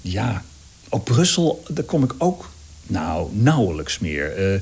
[0.00, 0.42] ja,
[0.88, 2.50] op Brussel, daar kom ik ook
[2.86, 4.38] nou, nauwelijks meer.
[4.38, 4.60] Uh,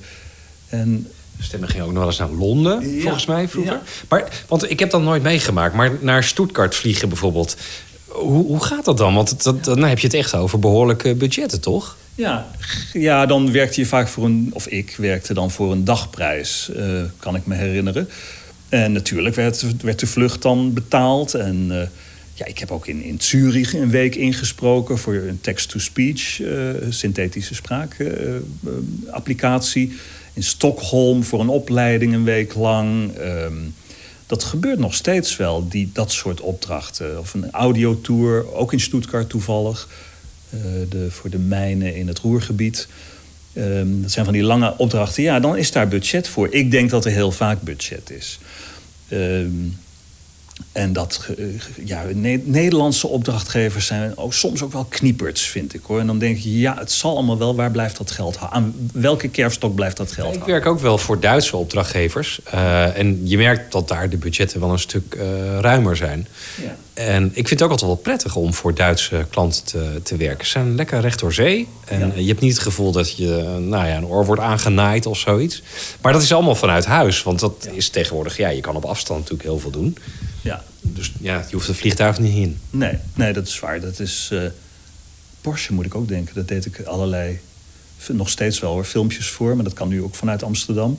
[0.68, 1.10] en
[1.40, 3.80] Stemmen ging ook nog wel eens naar Londen, volgens mij vroeger.
[4.08, 5.74] Maar, want ik heb dat nooit meegemaakt.
[5.74, 7.56] Maar naar Stuttgart vliegen bijvoorbeeld.
[8.04, 9.14] Hoe, hoe gaat dat dan?
[9.14, 11.96] Want dat, dan heb je het echt over behoorlijke budgetten, toch?
[12.14, 12.50] Ja,
[12.92, 14.50] ja, dan werkte je vaak voor een...
[14.52, 18.08] Of ik werkte dan voor een dagprijs, uh, kan ik me herinneren.
[18.68, 21.34] En natuurlijk werd, werd de vlucht dan betaald.
[21.34, 21.80] En uh,
[22.34, 24.98] ja, ik heb ook in, in Zurich een week ingesproken...
[24.98, 26.48] voor een text-to-speech, uh,
[26.88, 29.96] synthetische spraakapplicatie
[30.34, 33.18] in Stockholm voor een opleiding een week lang.
[33.18, 33.74] Um,
[34.26, 37.18] dat gebeurt nog steeds wel, die, dat soort opdrachten.
[37.18, 39.88] Of een audiotour, ook in Stuttgart toevallig.
[40.54, 42.88] Uh, de, voor de mijnen in het Roergebied.
[43.54, 45.22] Um, dat zijn van die lange opdrachten.
[45.22, 46.48] Ja, dan is daar budget voor.
[46.50, 48.38] Ik denk dat er heel vaak budget is.
[49.10, 49.78] Um,
[50.72, 51.44] En dat, eh,
[51.84, 56.00] ja, Ne- Nederlandse opdrachtgevers zijn ook, soms ook wel knieperts, vind ik hoor.
[56.00, 58.38] En dan denk je, ja, het zal allemaal wel, waar blijft dat geld?
[58.50, 60.54] Aan welke kerfstok blijft dat geld Ik hangen?
[60.54, 62.40] werk ook wel voor Duitse opdrachtgevers.
[62.44, 66.26] Eh, en je merkt dat daar de budgetten wel een stuk eh, ruimer zijn.
[66.62, 66.76] Ja.
[66.94, 70.44] En ik vind het ook altijd wel prettig om voor Duitse klanten te, te werken.
[70.46, 71.68] Ze zijn lekker recht door zee.
[71.84, 72.12] En Ja.
[72.16, 75.62] je hebt niet het gevoel dat je nou ja, een oor wordt aangenaaid of zoiets.
[76.00, 77.22] Maar dat is allemaal vanuit huis.
[77.22, 79.96] Want dat is tegenwoordig, ja, je kan op afstand natuurlijk heel veel doen.
[80.92, 82.58] Dus ja, je hoeft het vliegtuig niet in.
[82.70, 83.80] nee, nee, dat is waar.
[83.80, 84.42] Dat is, eh,
[85.40, 86.34] Porsche moet ik ook denken.
[86.34, 87.38] Dat deed ik allerlei,
[88.12, 89.54] nog steeds wel hoor, filmpjes voor.
[89.54, 90.98] Maar dat kan nu ook vanuit Amsterdam.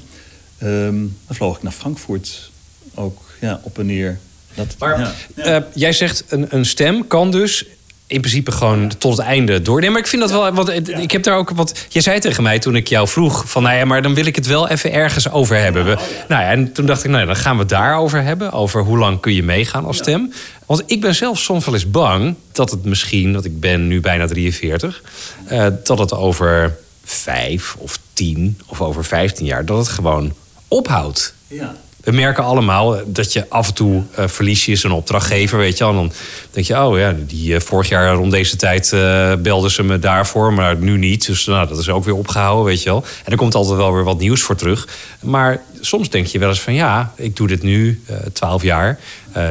[0.58, 0.96] Ehm,
[1.28, 2.52] dan vloog ik naar Frankfurt
[2.94, 4.20] ook, ja, op en neer.
[4.54, 5.14] Dat, Maar ja.
[5.36, 7.66] eh, jij zegt een, een stem kan dus
[8.08, 9.80] in principe gewoon tot het einde door.
[9.80, 10.52] Nee, maar ik vind dat wel.
[10.52, 11.86] Want ik heb daar ook wat.
[11.90, 14.36] Jij zei tegen mij toen ik jou vroeg: van nou ja, maar dan wil ik
[14.36, 15.86] het wel even ergens over hebben.
[15.86, 15.98] We,
[16.28, 18.52] nou ja, en toen dacht ik, nou ja, dan gaan we het daarover hebben.
[18.52, 20.34] Over hoe lang kun je meegaan als stem.
[20.66, 24.00] Want ik ben zelf soms wel eens bang dat het misschien, want ik ben nu
[24.00, 25.02] bijna 43,
[25.46, 30.34] eh, dat het over vijf of tien of over 15 jaar, dat het gewoon
[30.68, 31.34] ophoudt.
[31.48, 31.76] Ja.
[32.06, 35.78] We merken allemaal dat je af en toe eh verlies je eens een opdrachtgever, weet
[35.78, 35.94] je wel.
[35.94, 36.12] En dan
[36.52, 40.00] denk je, oh ja, die eh, vorig jaar rond deze tijd eh belden ze me
[40.00, 41.26] daarvoor, maar nu niet.
[41.26, 43.04] Dus nou, dat is ook weer opgehouden, weet je wel.
[43.24, 44.88] En er komt altijd wel weer wat nieuws voor terug.
[45.22, 48.02] Maar soms denk je wel eens van, ja, ik doe dit nu
[48.34, 49.00] twaalf jaar.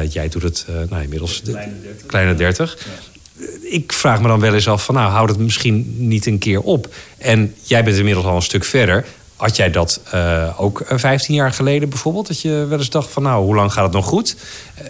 [0.09, 2.05] Jij doet het, nou, inmiddels de- Kleine 30.
[2.07, 2.77] kleine dertig.
[3.61, 6.59] Ik vraag me dan wel eens af van, nou, houd het misschien niet een keer
[6.61, 6.93] op.
[7.17, 9.05] En jij bent inmiddels al een stuk verder.
[9.35, 12.27] Had jij dat eh, ook eh, 15 jaar geleden bijvoorbeeld?
[12.27, 14.35] Dat je wel eens dacht van, nou, hoe lang gaat het nog goed?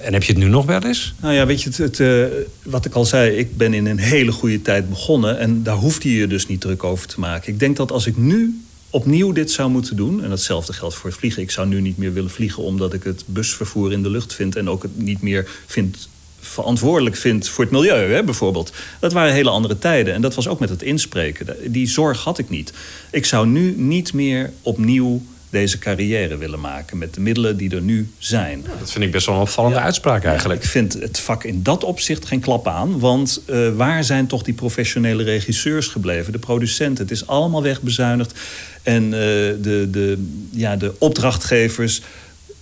[0.02, 1.14] En heb je het nu nog wel eens?
[1.22, 2.26] Nou ja, weet je, het, het, eh,
[2.64, 5.40] wat ik al zei, ik ben in een hele goede tijd begonnen.
[5.40, 7.54] En daar hoeft je je dus niet druk over te maken.
[7.54, 10.24] Ik denk dat als ik nu opnieuw dit zou moeten doen...
[10.24, 11.42] en datzelfde geldt voor het vliegen.
[11.42, 14.56] Ik zou nu niet meer willen vliegen omdat ik het busvervoer in de lucht vind...
[14.56, 16.10] en ook het niet meer vind,
[16.46, 18.72] verantwoordelijk vind voor het milieu, hè, bijvoorbeeld.
[19.00, 20.14] Dat waren hele andere tijden.
[20.14, 21.72] En dat was ook met het inspreken.
[21.72, 22.74] Die zorg had ik niet.
[23.12, 26.98] Ik zou nu niet meer opnieuw deze carrière willen maken...
[26.98, 28.66] met de middelen die er nu zijn.
[28.80, 30.64] Dat vind ik best wel een opvallende uitspraak eigenlijk.
[30.64, 33.00] Ik vind het vak in dat opzicht geen klap aan.
[33.00, 36.32] Want eh, waar zijn toch die professionele regisseurs gebleven?
[36.32, 37.04] De producenten.
[37.04, 38.40] Het is allemaal wegbezuinigd.
[38.84, 39.20] En eh,
[39.62, 42.02] de, de, ja, de opdrachtgevers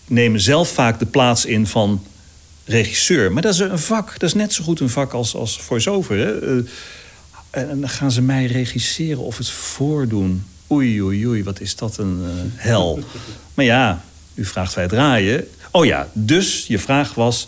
[0.08, 2.04] nemen zelf vaak de plaats in van
[2.66, 3.32] regisseur.
[3.32, 4.20] Maar dat is een vak.
[4.20, 6.18] Dat is net zo goed een vak als, als voice-over.
[6.18, 6.58] Hè?
[6.58, 6.64] Eh,
[7.52, 10.46] en dan gaan ze mij regisseren of het voordoen.
[10.72, 13.00] Oei, oei, oei, wat is dat een eh, hel.
[13.54, 14.04] Maar ja,
[14.34, 15.48] u vraagt wij draaien.
[15.72, 17.48] Oh ja, dus je vraag was...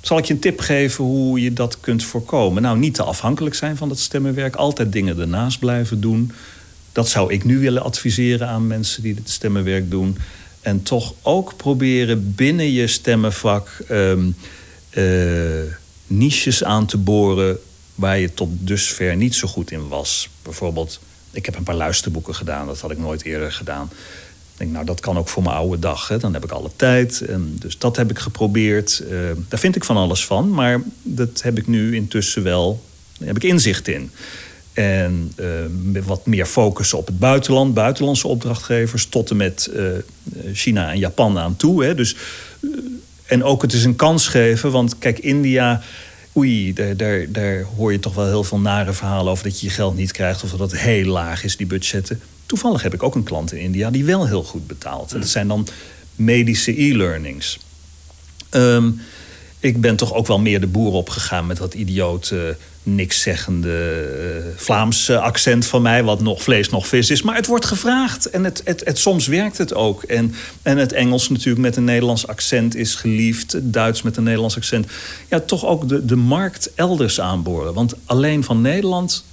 [0.00, 2.62] Zal ik je een tip geven hoe je dat kunt voorkomen?
[2.62, 4.56] Nou, niet te afhankelijk zijn van dat stemmenwerk.
[4.56, 6.32] Altijd dingen ernaast blijven doen.
[6.92, 10.18] Dat zou ik nu willen adviseren aan mensen die het stemmenwerk doen.
[10.60, 13.68] En toch ook proberen binnen je stemmenvak...
[13.88, 14.30] ehm,
[14.90, 15.04] eh,
[16.06, 17.58] niches aan te boren
[17.94, 20.28] waar je tot dusver niet zo goed in was.
[20.42, 21.00] Bijvoorbeeld,
[21.30, 22.66] ik heb een paar luisterboeken gedaan.
[22.66, 23.90] Dat had ik nooit eerder gedaan.
[24.52, 26.08] Ik denk, nou, dat kan ook voor mijn oude dag.
[26.08, 26.18] Hè.
[26.18, 27.20] Dan heb ik alle tijd.
[27.20, 29.02] En dus dat heb ik geprobeerd.
[29.10, 30.50] Eh, daar vind ik van alles van.
[30.50, 32.84] Maar dat heb ik nu intussen wel...
[33.24, 34.10] Heb ik inzicht in.
[34.78, 35.32] En
[35.82, 37.74] met wat meer focus op het buitenland.
[37.74, 39.06] Buitenlandse opdrachtgevers.
[39.06, 39.82] Tot en met eh,
[40.52, 41.84] China en Japan aan toe.
[41.84, 41.94] Hè.
[41.94, 42.16] Dus,
[42.60, 42.68] eh,
[43.26, 44.70] en ook het is een kans geven.
[44.70, 45.82] Want kijk, India...
[46.36, 49.66] Oei, daar, daar, daar hoor je toch wel heel veel nare verhalen over dat je
[49.66, 50.42] je geld niet krijgt.
[50.42, 52.20] Of dat het heel laag is, die budgetten.
[52.46, 55.12] Toevallig heb ik ook een klant in India die wel heel goed betaalt.
[55.12, 55.66] En dat zijn dan
[56.14, 57.58] medische e-learnings.
[58.50, 58.90] Ehm,
[59.60, 64.06] ik ben toch ook wel meer de boer opgegaan met dat idiote, niks zeggende
[64.38, 67.22] eh, Vlaamse accent van mij, wat nog vlees, nog vis is.
[67.22, 70.02] Maar het wordt gevraagd en het, het, het, soms werkt het ook.
[70.02, 74.22] En, en het Engels natuurlijk met een Nederlands accent is geliefd, het Duits met een
[74.24, 74.86] Nederlands accent.
[75.28, 77.74] Ja, toch ook de, de markt elders aanboren.
[77.74, 79.24] Want alleen van Nederland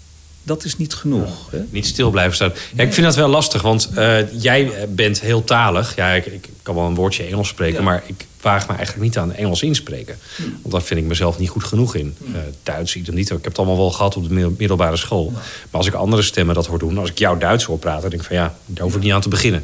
[0.43, 1.51] dat is niet genoeg.
[1.51, 1.59] Hè?
[1.69, 2.53] Niet stil blijven staan.
[2.75, 5.95] Ja, ik vind dat wel lastig, want uh, jij bent heel talig.
[5.95, 7.83] Ja, ik, ik, kan wel een woordje Engels spreken, ja.
[7.83, 10.17] maar ik waag me eigenlijk niet aan Engels inspreken.
[10.35, 10.41] Hm.
[10.41, 12.15] Want daar vind ik mezelf niet goed genoeg in.
[12.27, 13.29] Uh, Duits, idem niet.
[13.29, 15.31] Ik heb het allemaal wel gehad op de middelbare school.
[15.31, 15.41] Maar
[15.71, 18.27] als ik andere stemmen dat hoor doen, als ik jouw Duits hoor praten, denk ik
[18.27, 19.63] van ja, daar hoef ik niet aan te beginnen.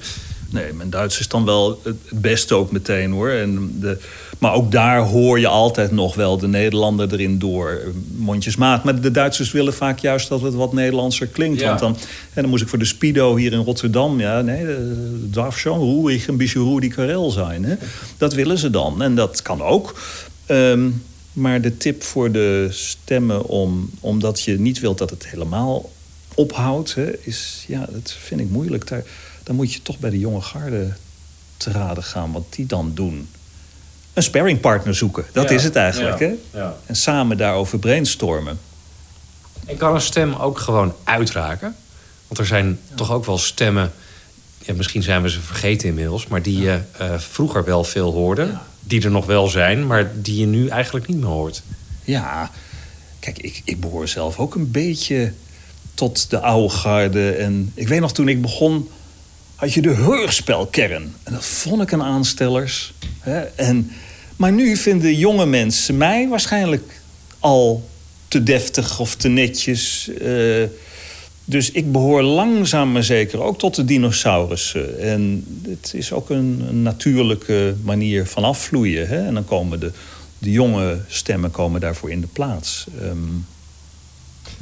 [0.50, 3.30] Nee, mijn Duits is dan wel het beste ook meteen hoor.
[3.30, 4.00] En de,
[4.42, 7.82] maar ook daar hoor je altijd nog wel de Nederlander erin door.
[8.16, 8.84] Mondjesmaat.
[8.84, 11.60] Maar de Duitsers willen vaak juist dat het wat Nederlandser klinkt.
[11.60, 11.68] Ja.
[11.68, 11.98] Want dan,
[12.34, 14.20] en dan moest ik voor de Spido hier in Rotterdam.
[14.20, 17.64] Ja, nee, het darf zo'n roerig een beetje Rudy Karel zijn.
[17.66, 17.76] Hè?
[18.18, 19.02] Dat willen ze dan.
[19.02, 20.00] En dat kan ook.
[20.48, 25.92] Um, maar de tip voor de stemmen, om, omdat je niet wilt dat het helemaal
[26.36, 28.88] ophoudt, hè, is, ja, dat vind ik moeilijk.
[28.88, 29.04] Daar,
[29.44, 30.94] dan moet je toch bij de jonge garde
[31.58, 33.28] te raden gaan wat die dan doen.
[34.14, 35.26] Een sparringpartner zoeken.
[35.34, 36.20] Dat Ja, is het eigenlijk.
[36.20, 36.60] ja, Hè?
[36.60, 36.76] ja.
[36.86, 38.60] En samen daarover brainstormen.
[39.66, 41.76] En kan een stem ook gewoon uitraken?
[42.28, 43.92] Want er zijn toch ook wel stemmen...
[44.66, 46.28] Ja, misschien zijn we ze vergeten inmiddels...
[46.28, 48.58] maar die je eh, vroeger wel veel hoorde.
[48.80, 51.62] Die er nog wel zijn, maar die je nu eigenlijk niet meer hoort.
[52.04, 52.52] Ja,
[53.20, 55.34] kijk, ik, ik behoor zelf ook een beetje
[55.94, 57.32] tot de oude garde.
[57.32, 58.90] En ik weet nog, toen ik begon,
[59.62, 61.16] had je de hoorspelkern.
[61.24, 62.94] En dat vond ik een aanstellers.
[63.20, 63.40] Hè?
[63.40, 63.92] En,
[64.36, 67.02] maar nu vinden jonge mensen mij waarschijnlijk
[67.40, 67.90] al
[68.28, 70.10] te deftig of te netjes.
[70.22, 70.64] eh,
[71.46, 75.00] dus ik behoor langzaam maar zeker ook tot de dinosaurussen.
[75.00, 79.08] En het is ook een, een natuurlijke manier van afvloeien.
[79.08, 79.26] Hè?
[79.26, 79.92] En dan komen de,
[80.38, 82.86] de jonge stemmen komen daarvoor in de plaats.
[83.02, 83.18] Ehm,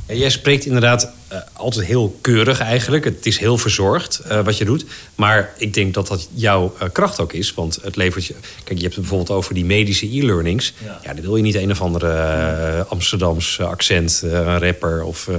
[0.09, 3.03] Ja, jij spreekt inderdaad eh, altijd heel keurig eigenlijk.
[3.03, 4.85] Het is heel verzorgd eh, wat je doet.
[5.15, 7.53] Maar ik denk dat dat jouw eh, kracht ook is.
[7.53, 8.33] Want het levert je...
[8.63, 10.73] Kijk, je hebt het bijvoorbeeld over die medische e-learnings.
[10.85, 10.99] Ja.
[11.03, 11.13] Ja.
[11.13, 15.29] dan wil je niet een of andere eh, Amsterdams accent, een rapper of...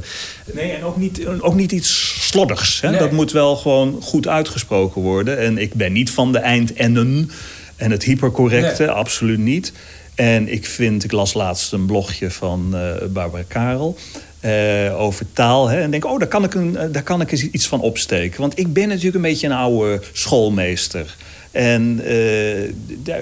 [0.53, 2.81] Nee, en ook niet, ook niet iets sloddigs.
[2.81, 2.91] Hè?
[2.91, 2.99] Nee.
[2.99, 5.39] Dat moet wel gewoon goed uitgesproken worden.
[5.39, 7.31] En ik ben niet van de eindennen
[7.77, 8.93] en het hypercorrecte, Nee.
[8.93, 9.73] absoluut niet.
[10.14, 12.77] En ik vind, ik las laatst een blogje van
[13.12, 13.97] Barbara Karel
[14.41, 15.68] eh, over taal.
[15.68, 17.80] Hè, en denk, oh, daar kan, ik een, eh, daar kan ik eens iets van
[17.80, 18.41] opsteken.
[18.41, 21.16] Want ik ben natuurlijk een beetje een oude schoolmeester.
[21.51, 22.72] En eh,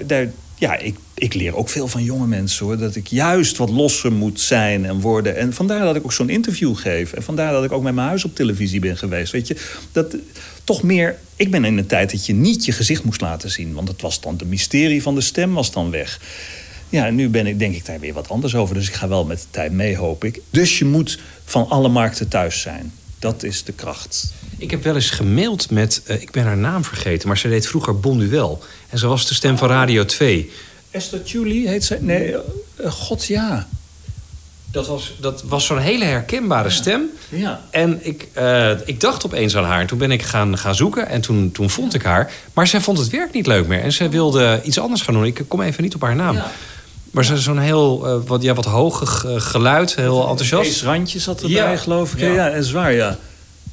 [0.06, 2.78] daar, ja, ik, ik leer ook veel van jonge mensen hoor.
[2.78, 5.36] Dat ik juist wat losser moet zijn en worden.
[5.36, 7.12] En vandaar dat ik ook zo'n interview geef.
[7.12, 9.32] En vandaar dat ik ook met mijn huis op televisie ben geweest.
[9.32, 9.56] Weet je,
[9.92, 10.16] dat
[10.64, 11.16] toch meer.
[11.36, 13.74] Ik ben in een tijd dat je niet je gezicht moest laten zien.
[13.74, 16.20] Want het was dan de mysterie van de stem was dan weg.
[16.88, 18.74] Ja, nu ben ik, denk ik daar weer wat anders over.
[18.74, 20.40] Dus ik ga wel met de tijd mee, hoop ik.
[20.50, 22.92] Dus je moet van alle markten thuis zijn.
[23.18, 24.32] Dat is de kracht.
[24.58, 26.02] Ik heb wel eens gemaild met...
[26.06, 28.62] eh, ik ben haar naam vergeten, maar ze deed vroeger Bonduel.
[28.88, 30.50] En ze was de stem van Radio 2.
[30.90, 31.98] Esther Julie heet zij?
[32.00, 32.34] Nee,
[32.76, 33.68] eh, god ja.
[34.70, 37.06] Dat was, dat was zo'n hele herkenbare stem.
[37.28, 37.60] Ja.
[37.70, 39.80] En ik, eh, ik dacht opeens aan haar.
[39.80, 41.08] En toen ben ik gaan, gaan zoeken.
[41.08, 42.32] En toen, toen vond ik haar.
[42.52, 43.80] Maar zij vond het werk niet leuk meer.
[43.80, 45.24] En zij wilde iets anders gaan doen.
[45.24, 46.34] Ik kom even niet op haar naam.
[46.34, 46.50] Ja.
[47.10, 49.94] Maar zo'n heel eh, wat, ja, wat hoge g- geluid.
[49.96, 50.62] Heel enthousiast.
[50.62, 51.76] Kees Randje zat erbij, Ja.
[51.76, 52.20] geloof ik.
[52.20, 52.26] Ja.
[52.26, 53.16] Ja, ja en zwaar, ja.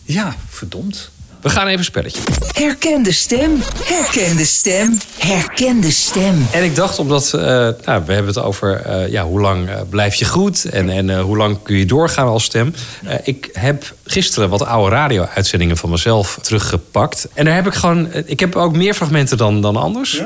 [0.03, 1.11] Ja, verdomd.
[1.45, 2.21] We gaan even een spelletje.
[2.53, 3.61] Herken de stem.
[3.83, 4.97] Herken de stem.
[5.17, 6.47] Herken de stem.
[6.51, 7.75] En ik dacht, omdat eh, nou,
[8.05, 11.21] we hebben het over eh, ja, hoe lang eh, blijf je goed en, en eh,
[11.21, 12.73] hoe lang kun je doorgaan als stem.
[13.05, 17.27] Eh, ik heb gisteren wat oude radio-uitzendingen van mezelf teruggepakt.
[17.33, 20.21] En daar heb ik gewoon, ik heb ook meer fragmenten dan, dan anders.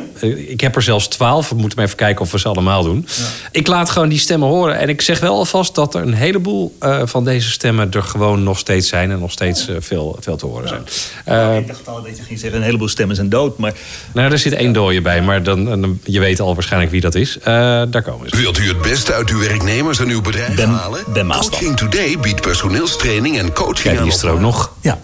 [0.47, 1.49] Ik heb er zelfs twaalf.
[1.49, 3.07] We moeten maar even kijken of we ze allemaal doen.
[3.51, 4.78] Ik laat gewoon die stemmen horen.
[4.78, 8.43] En ik zeg wel alvast dat er een heleboel eh, van deze stemmen er gewoon
[8.43, 10.84] nog steeds zijn en nog steeds veel, veel te horen zijn.
[11.26, 13.57] Eh, ik dacht al dat je ging zeggen, een heleboel stemmen zijn dood.
[13.57, 13.74] Maar
[14.14, 17.16] nou, er zit één dooie bij, maar dan, dan, je weet al waarschijnlijk wie dat
[17.16, 17.38] is.
[17.39, 17.43] Eh,
[17.89, 18.38] daar komen ze.
[18.38, 21.03] Wilt u het beste uit uw werknemers en uw bedrijf Ben- halen?
[21.14, 21.28] Ben.
[21.28, 24.74] Coaching Today biedt personeelstraining en coaching Kijk, aan die is er ook nog.
[24.82, 24.99] ja,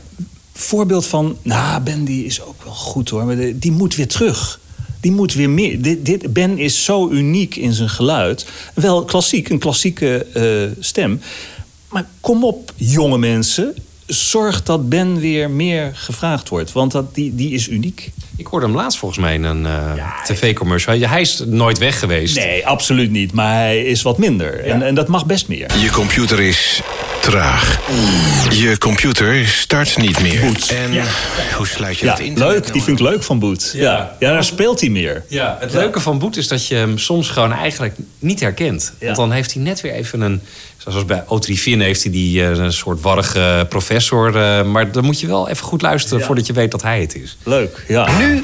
[0.54, 1.38] voorbeeld van...
[1.42, 3.26] Nou, Ben die is ook wel goed hoor.
[3.26, 4.60] Maar die moet weer terug.
[5.00, 5.82] Die moet weer meer.
[5.82, 8.46] Dit, dit, ben is zo uniek in zijn geluid.
[8.74, 11.22] Wel klassiek, een klassieke eh, stem.
[11.90, 13.74] Maar kom op, jonge mensen.
[14.06, 16.72] Zorg dat Ben weer meer gevraagd wordt.
[16.72, 18.12] Want dat, die, die is uniek.
[18.38, 21.00] Ik hoorde hem laatst volgens mij in een eh, tv-commercial.
[21.00, 22.36] Hij is nooit weg geweest.
[22.36, 23.32] Nee, absoluut niet.
[23.32, 24.60] Maar hij is wat minder.
[24.66, 25.80] En, en dat mag best meer.
[25.80, 26.82] Je computer is
[27.22, 27.80] traag.
[28.50, 30.42] Je computer start niet meer.
[30.42, 30.70] Boet.
[30.70, 31.04] En
[31.58, 32.74] hoe sluit je Ja, dat internet leuk.
[32.74, 33.72] Die vind ik leuk van Boet.
[33.76, 35.24] Ja, ja daar speelt hij meer.
[35.28, 38.94] Ja, het leuke van Boet is dat je hem soms gewoon eigenlijk niet herkent.
[39.00, 39.06] Ja.
[39.06, 40.42] Want dan heeft hij net weer even een...
[40.78, 43.95] Zoals bij Otrivin heeft hij die eh, een soort warrige professor.
[44.36, 46.26] Eh, maar dan moet je wel even goed luisteren Ja.
[46.26, 47.38] voordat je weet dat hij het is.
[47.44, 48.18] Leuk, ja.
[48.18, 48.42] Nu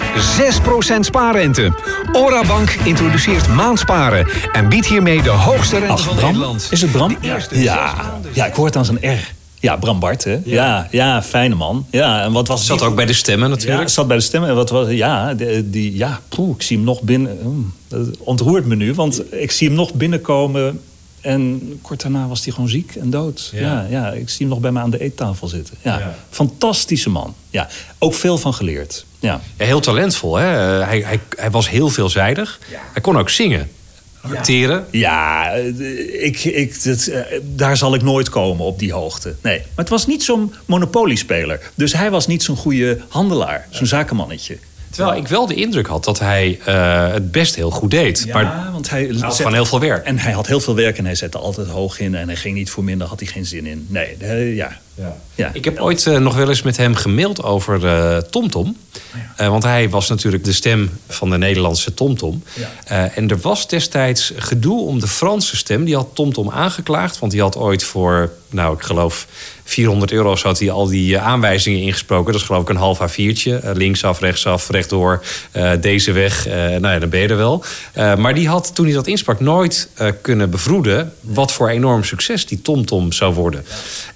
[0.98, 1.72] 6% spaarrente.
[2.14, 6.32] Orabank introduceert maandsparen en biedt hiermee de hoogste rente Ach, van Bram?
[6.32, 6.68] Nederland.
[6.72, 7.18] Is het Bram?
[7.22, 7.94] eerste Ja,
[8.34, 9.32] ja ik hoor het aan zijn R.
[9.60, 10.40] Ja, Bram Bart, hè?
[10.46, 11.86] Ja, ja, fijne man.
[11.92, 13.90] Ja, en wat was Zat die- ook bij de stemmen Ja, natuurlijk.
[13.90, 14.50] zat bij de stemmen.
[14.50, 15.34] En wat was, ja,
[15.64, 17.38] die, ja poeh, ik zie hem nog binnen.
[17.42, 20.80] hmm, dat ontroert me nu, want ik zie hem nog binnenkomen.
[21.22, 23.50] En kort daarna was hij gewoon ziek en dood.
[23.54, 23.86] Ja.
[23.90, 25.76] Ja, ik zie hem nog bij me aan de eettafel zitten.
[25.82, 26.16] Ja, Ja.
[26.30, 27.36] fantastische man.
[27.50, 27.68] Ja,
[28.00, 29.06] ook veel van geleerd.
[29.20, 29.42] Ja.
[29.58, 30.36] Ja, heel talentvol.
[30.36, 30.46] Hè?
[30.84, 32.60] Hij, hij, hij was heel veelzijdig.
[32.94, 33.70] Hij kon ook zingen.
[34.22, 34.86] Acteren.
[34.92, 35.50] Ja,
[36.22, 39.36] ik, ik, dat, eh, daar zal ik nooit komen op die hoogte.
[39.42, 41.72] Nee, maar het was niet zo'n monopoliespeler.
[41.76, 44.58] Dus hij was niet zo'n goede handelaar, zo'n zakenmannetje.
[44.92, 48.24] Terwijl ik wel de indruk had dat hij eh, het best heel goed deed.
[48.28, 50.06] Ja, maar want hij had zet- gewoon heel veel werk.
[50.06, 52.16] En hij had heel veel werk en hij zette altijd hoog in.
[52.16, 53.86] En hij ging niet voor minder, had hij geen zin in.
[53.90, 54.78] Nee, ja,
[55.36, 55.52] Ja.
[55.54, 58.78] Ik heb ooit eh, nog wel eens met hem gemaild over eh, TomTom.
[59.36, 62.44] Eh, want hij was natuurlijk de stem van de Nederlandse TomTom.
[62.86, 65.86] Eh, en er was destijds gedoe om de Franse stem.
[65.86, 67.20] Die had TomTom aangeklaagd.
[67.20, 69.28] Want die had ooit voor, nou ik geloof
[69.64, 70.36] 400 euro...
[70.42, 72.32] had hij al die aanwijzingen ingesproken.
[72.32, 73.52] Dat is geloof ik een half A4'tje.
[73.64, 76.48] Eh, linksaf, rechtsaf, rechtdoor, eh, deze weg.
[76.48, 77.64] eh, nou ja, dan ben je er wel.
[77.94, 81.14] Eh, maar die had, toen hij dat insprak, nooit eh, kunnen bevroeden...
[81.22, 83.66] wat voor enorm succes die TomTom zou worden.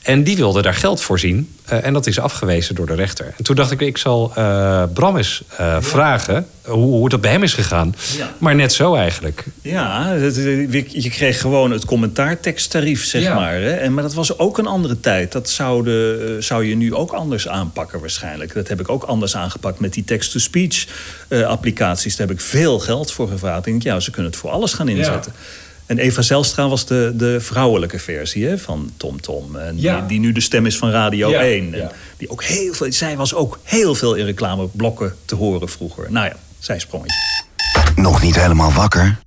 [0.01, 1.53] En die wilde daar geld voor zien.
[1.66, 3.34] eh, en dat is afgewezen door de rechter.
[3.38, 6.47] En toen dacht ik, ik zal eh, Bram eens eh, vragen...
[6.66, 7.95] Hoe, hoe dat bij hem is gegaan.
[8.18, 8.34] Ja.
[8.38, 9.43] Maar net zo eigenlijk.
[9.61, 13.36] Ja, je kreeg gewoon het commentaarteksttarief, zeg Ja.
[13.36, 13.53] maar.
[13.53, 13.72] Hè?
[13.72, 15.32] En, maar dat was ook een andere tijd.
[15.32, 18.53] Dat zou, de, zou je nu ook anders aanpakken waarschijnlijk.
[18.53, 20.86] Dat heb ik ook anders aangepakt met die text-to-speech
[21.47, 22.16] applicaties.
[22.16, 23.57] Daar heb ik veel geld voor gevraagd.
[23.57, 25.34] Ik denk, ja, ze kunnen het voor alles gaan inzetten.
[25.86, 29.41] En Eva Zelstra was de, de vrouwelijke versie hè, van TomTom.
[29.51, 29.55] Tom.
[29.55, 29.97] En Ja.
[29.99, 31.73] die, die nu de stem is van Radio Ja, 1.
[31.73, 31.91] En ja.
[32.17, 36.05] die ook heel veel, zij was ook heel veel in reclameblokken te horen vroeger.
[36.11, 37.17] Nou ja, zij sprongetje.
[37.95, 39.17] Nog niet helemaal wakker?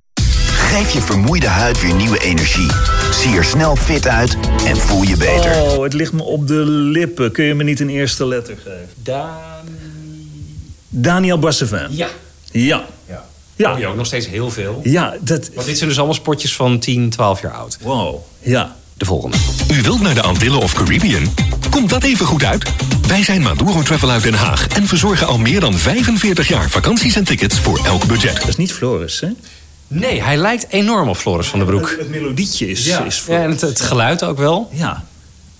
[0.51, 2.67] Geef je vermoeide huid weer nieuwe energie.
[3.13, 5.61] Zie er snel fit uit en voel je beter.
[5.61, 7.31] Oh, het ligt me op de lippen.
[7.31, 8.87] Kun je me niet een eerste letter geven?
[10.89, 11.87] Daniel Boissevin.
[11.89, 12.07] Ja.
[12.51, 12.85] Ja.
[13.59, 13.77] Ja.
[13.77, 14.81] Je ook nog steeds heel veel.
[14.83, 15.49] Ja, dat...
[15.53, 17.77] Want dit zijn dus allemaal spotjes van 10, 12 jaar oud.
[17.81, 18.15] Wow.
[18.41, 18.75] Ja.
[18.97, 19.37] De volgende.
[19.71, 21.33] U wilt naar de Antillen of Caribbean?
[21.69, 22.71] Komt dat even goed uit?
[23.07, 27.15] Wij zijn Maduro Travel uit Den Haag en verzorgen al meer dan 45 jaar vakanties
[27.15, 28.35] en tickets voor elk budget.
[28.39, 29.27] Dat is niet Floris, hè?
[29.87, 31.89] Nee, hij lijkt enorm op Floris van den Broek.
[31.89, 34.69] Het, het melodietje is, Ja, is ja en het, het geluid ook wel.
[34.73, 35.05] Ja.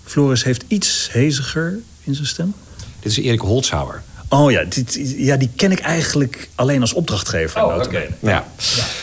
[0.03, 2.53] Floris heeft iets heziger in zijn stem.
[2.99, 4.03] Dit is Erik Holzhauer.
[4.29, 7.63] Oh ja, dit, ja, die ken ik eigenlijk alleen als opdrachtgever.
[7.63, 8.09] Oh, notabene.
[8.19, 8.47] Ja.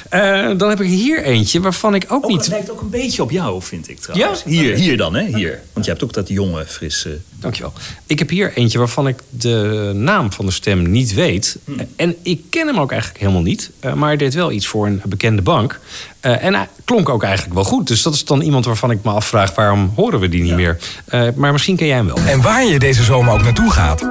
[0.08, 2.40] Eh, dan heb ik hier eentje waarvan ik ook Oh, niet...
[2.40, 4.42] het lijkt ook een beetje op jou, vind ik trouwens.
[4.44, 4.50] Ja?
[4.50, 5.24] Hier, hier dan, hè?
[5.24, 5.60] Hier.
[5.72, 7.18] Want je hebt ook dat jonge, frisse...
[7.40, 7.72] Dankjewel.
[8.06, 11.58] Ik heb hier eentje waarvan ik de naam van de stem niet weet.
[11.96, 13.70] En ik ken hem ook eigenlijk helemaal niet.
[13.80, 15.80] Eh, maar hij deed wel iets voor een bekende bank.
[16.20, 17.86] Eh, en hij klonk ook eigenlijk wel goed.
[17.86, 19.54] Dus dat is dan iemand waarvan ik me afvraag...
[19.54, 20.78] waarom horen we die niet meer?
[21.04, 22.16] Eh, maar misschien ken jij hem wel.
[22.16, 24.08] En waar je deze zomer ook naartoe gaat.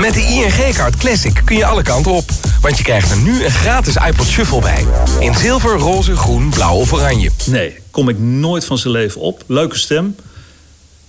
[0.00, 2.30] Met de ING-kaart Classic kun je alle kanten op.
[2.60, 4.84] Want je krijgt er nu een gratis iPod Shuffle bij.
[5.18, 7.30] In zilver, roze, groen, blauw of oranje.
[7.46, 9.42] Nee, kom ik nooit van zijn leven op.
[9.46, 10.16] Leuke stem.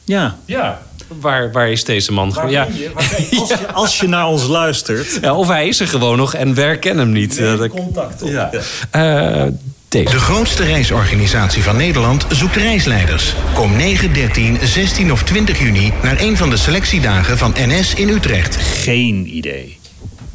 [0.04, 0.38] Ja.
[0.46, 0.82] Ja.
[1.20, 2.34] Waar, waar is deze man?
[2.34, 2.66] Waar ja.
[2.66, 2.92] ben je?
[2.94, 3.40] Waar ben je?
[3.40, 5.20] Als, je, als je naar ons luistert...
[5.22, 7.38] Ja, of hij is er gewoon nog en we herkennen hem niet.
[7.38, 8.30] Dat- contact op.
[8.30, 8.52] Ja.
[8.92, 9.48] Eh,
[9.92, 13.36] De grootste reisorganisatie van Nederland zoekt reisleiders.
[13.54, 18.10] Kom 9, 13, 16 of 20 juni naar een van de selectiedagen van NS in
[18.10, 18.56] Utrecht.
[18.56, 19.78] Geen idee.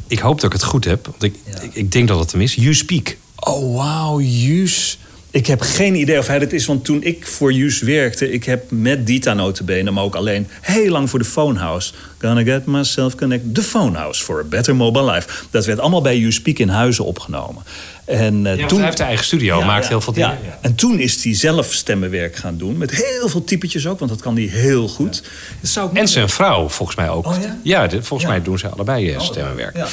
[0.07, 1.05] Ik hoop dat ik het goed heb.
[1.05, 2.55] Want ik, ik, ik denk dat het hem is.
[2.55, 3.15] You Speak.
[3.35, 4.99] Oh, wauw, Juus.
[5.31, 8.31] Ik heb geen idee of hij dat is, want toen ik voor Juus werkte...
[8.31, 11.93] ik heb met Dita notabene, maar ook alleen heel lang voor de Phonehouse...
[12.19, 15.27] Gonna get myself connect, the Phonehouse for a better mobile life.
[15.51, 17.63] Dat werd allemaal bij You Speak in Huizen opgenomen.
[18.05, 20.37] En, eh, Ja, toen, hij heeft de eigen studio, Ja, maakt ja, heel veel dingen.
[20.43, 20.57] Ja.
[20.61, 22.77] En toen is hij zelf stemmenwerk gaan doen.
[22.77, 25.23] Met heel veel typetjes ook, want dat kan hij heel goed.
[25.61, 27.25] Dat zou ik En zijn vrouw, volgens mij ook.
[27.25, 27.87] Oh, ja?
[27.87, 29.75] de- volgens mij doen ze allebei eh, stemmenwerk.
[29.77, 29.87] Ja.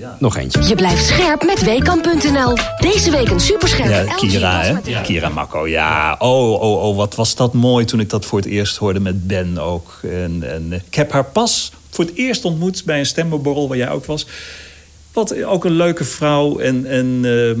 [0.00, 0.16] Ja.
[0.20, 0.62] Nog eentje.
[0.62, 2.56] Je blijft scherp met WKAM.nl.
[2.78, 5.00] Deze week een superscherpe Ja, Kira, hè?
[5.02, 6.16] Kira Makko, ja.
[6.18, 9.26] Oh, oh, oh, wat was dat mooi toen ik dat voor het eerst hoorde met
[9.26, 9.98] Ben ook.
[10.02, 13.76] En, en eh, ik heb haar pas voor het eerst ontmoet bij een stemmenborrel waar
[13.76, 14.26] jij ook was.
[15.12, 17.60] Wat ook een leuke vrouw en, en ehm,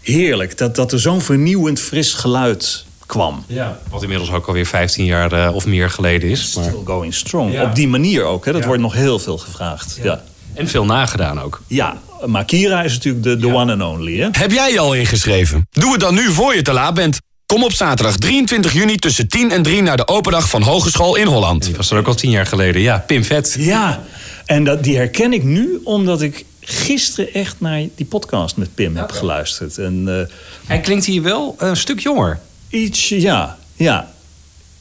[0.00, 3.44] heerlijk dat, dat er zo'n vernieuwend fris geluid kwam.
[3.46, 3.78] Ja.
[3.90, 6.54] Wat inmiddels ook alweer 15 jaar eh, of meer geleden is.
[6.54, 6.64] Maar...
[6.64, 7.52] Still going strong.
[7.52, 7.62] Ja.
[7.64, 8.52] Op die manier ook, hè?
[8.52, 8.66] dat Ja.
[8.66, 9.98] wordt nog heel veel gevraagd.
[10.02, 10.22] Ja,
[10.54, 11.62] En veel nagedaan ook.
[11.66, 12.00] ja.
[12.26, 14.16] maar Kira is natuurlijk de, de one and only.
[14.18, 14.28] Hè?
[14.32, 15.66] Heb jij je al ingeschreven?
[15.70, 17.18] Doe het dan nu voor je te laat bent.
[17.52, 21.16] Kom op zaterdag 23 juni tussen 10 en 3 naar de open dag van Hogeschool
[21.16, 21.64] in Holland.
[21.64, 22.82] Die was er ook al tien jaar geleden.
[22.82, 23.56] Ja, Pim Vet.
[23.58, 24.02] Ja,
[24.46, 28.96] en dat, die herken ik nu omdat ik gisteren echt naar die podcast met Pim
[28.96, 29.78] heb geluisterd.
[29.78, 30.34] En, eh,
[30.66, 32.38] Hij klinkt hier wel een stuk jonger.
[32.68, 34.12] iets, ja, ja.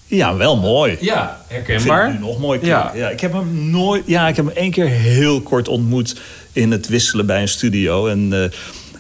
[0.06, 0.98] Ja, wel mooi.
[1.02, 2.04] Ja, Ik vind herkenbaar.
[2.04, 2.92] hem nu nog mooi Ja.
[2.96, 3.10] Ja.
[3.10, 4.04] ik heb hem nooit.
[4.06, 6.16] Ja, ik heb hem één keer heel kort ontmoet
[6.52, 8.08] in het wisselen bij een studio.
[8.08, 8.52] En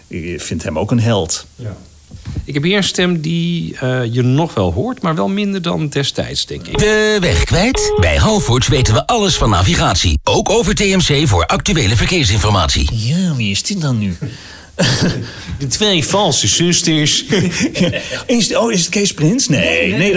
[0.07, 1.45] eh, ik vind hem ook een held.
[1.55, 1.75] Ja.
[2.45, 5.87] Ik heb hier een stem die eh, je nog wel hoort, maar wel minder dan
[5.89, 6.77] destijds, denk ik.
[6.77, 7.93] De weg kwijt?
[7.99, 10.19] Bij Halfords weten we alles van navigatie.
[10.23, 12.89] Ook over TMC voor actuele verkeersinformatie.
[12.91, 14.17] Ja, wie is dit dan nu?
[15.59, 17.25] De twee valse zusters.
[18.25, 19.47] Is, oh, is het Kees Prins?
[19.47, 20.15] Nee, nee,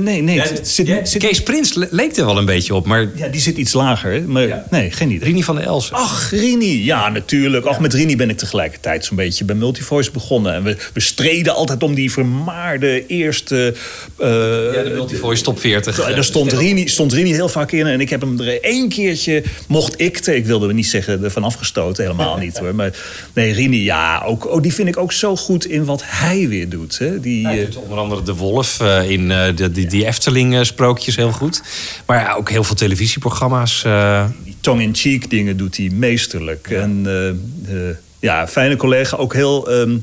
[0.00, 0.34] nee, nee.
[0.34, 3.08] Ja, het zit- ja, zit- Kees Prins le- leek er wel een beetje op, maar...
[3.14, 4.22] Ja, die zit iets lager.
[4.22, 5.28] Maar nee, geen idee.
[5.28, 5.94] Rini van der Elsen.
[5.96, 6.84] Ach, Rini.
[6.84, 7.66] Ja, natuurlijk.
[7.66, 10.54] Ach, met Rini ben ik tegelijkertijd zo'n beetje bij Multivoice begonnen.
[10.54, 13.74] En we, we streden altijd om die vermaarde eerste...
[14.18, 14.28] eh,
[14.74, 15.96] Ja, de Multivoice top 40.
[16.14, 16.52] Daar stond.
[16.52, 17.86] Rini, stond Rini heel vaak in.
[17.86, 21.44] En ik heb hem er één keertje, mocht ik, te- ik wilde niet zeggen ervan
[21.44, 22.74] afgestoten, helemaal niet hoor.
[22.74, 22.92] Maar
[23.32, 26.68] nee, Rini, ja, ook, oh, die vind ik ook zo goed in wat hij weer
[26.68, 26.98] doet.
[26.98, 27.20] Hè.
[27.20, 31.16] Die, Hij eh, doet onder andere de Wolf eh, in eh, de, die, die Efteling-sprookjes
[31.16, 31.62] heel goed.
[32.06, 33.82] Maar ja, ook heel veel televisieprogramma's.
[34.44, 36.70] die tongue-in-cheek dingen doet hij meesterlijk.
[36.70, 37.28] En eh,
[37.88, 39.98] eh, ja, fijne collega, ook heel ehm,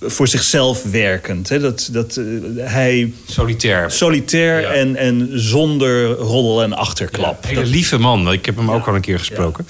[0.00, 1.48] voor zichzelf werkend.
[1.48, 1.58] Hè.
[1.58, 2.20] Dat, dat,
[2.56, 3.12] hij...
[3.26, 3.90] Solitair.
[3.90, 7.46] Solitair en, en zonder roddel en achterklap.
[7.46, 8.32] hele lieve man.
[8.32, 9.66] Ik heb hem ook al een keer gesproken.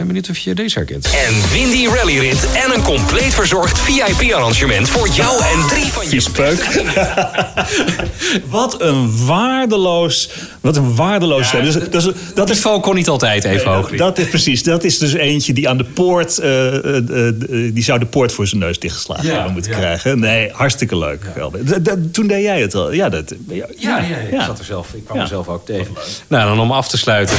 [0.00, 1.06] Ben benieuwd of je deze herkent.
[1.06, 6.08] En win die rallyrit en een compleet verzorgd VIP-arrangement voor jou en drie van je
[6.08, 6.82] Viespeuk.
[8.50, 10.30] wat een waardeloos,
[10.60, 11.64] wat een waardeloos stem.
[11.64, 13.90] Dus, dat is, dat is, niveau kon niet altijd even hoog.
[13.90, 14.62] Dat is precies.
[14.62, 17.34] Dat is dus eentje die aan de poort, eh, eh, eh, eh,
[17.74, 19.78] die zou de poort voor zijn neus dichtgeslagen Ja, hebben moeten ja.
[19.78, 20.18] krijgen.
[20.18, 21.22] Nee, hartstikke leuk.
[22.12, 22.92] Toen deed jij het al.
[22.92, 24.94] Ja, dat, ja, Ja, ja, ik zat er zelf.
[24.94, 25.22] Ik kwam Ja.
[25.22, 25.94] er zelf ook tegen.
[26.26, 27.36] Nou, dan om af te sluiten.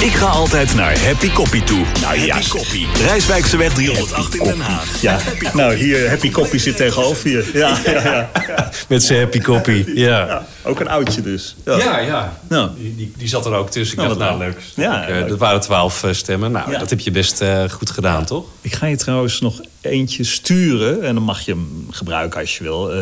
[0.00, 1.84] Ik ga altijd naar Happy Coffee toe.
[2.04, 2.86] Nou ja, Coffee.
[3.06, 5.00] Rijswijkseweg 308 in Den Haag.
[5.02, 5.18] Ja,
[5.54, 7.50] nou hier, Happy Coffee zit tegenover je.
[7.54, 8.30] Ja, ja, ja.
[8.88, 9.84] Met zijn happy copy.
[9.94, 10.26] Ja.
[10.26, 11.56] Ja, ook een oudje dus.
[11.64, 12.40] Ja, Ja, ja.
[12.48, 12.70] Nou.
[12.78, 13.98] Die, die, zat er ook tussen.
[13.98, 14.62] Ik Nou, dacht, wat nou leuk.
[14.74, 15.28] Ja, Ik, eh, leuk.
[15.28, 16.52] dat waren twaalf eh, stemmen.
[16.52, 16.78] Nou, Ja.
[16.78, 18.46] dat heb je best eh, goed gedaan, toch?
[18.60, 21.02] Ik ga je trouwens nog eentje sturen.
[21.02, 22.92] En dan mag je hem gebruiken als je wil.
[22.92, 22.98] Eh,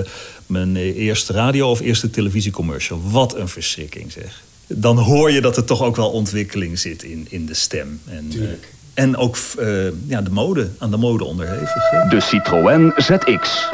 [0.46, 3.00] mijn eerste radio of eerste televisiecommercial.
[3.04, 4.42] Wat een verschrikking zeg.
[4.66, 8.00] Dan hoor je dat er toch ook wel ontwikkeling zit in, in de stem.
[8.08, 8.62] En, Tuurlijk.
[8.62, 9.66] eh, en ook eh,
[10.06, 11.90] ja, de mode, aan de mode onderhevig.
[11.90, 12.08] hè.
[12.08, 13.68] De Citroën ZX.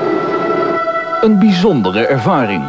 [1.20, 2.62] Een bijzondere ervaring.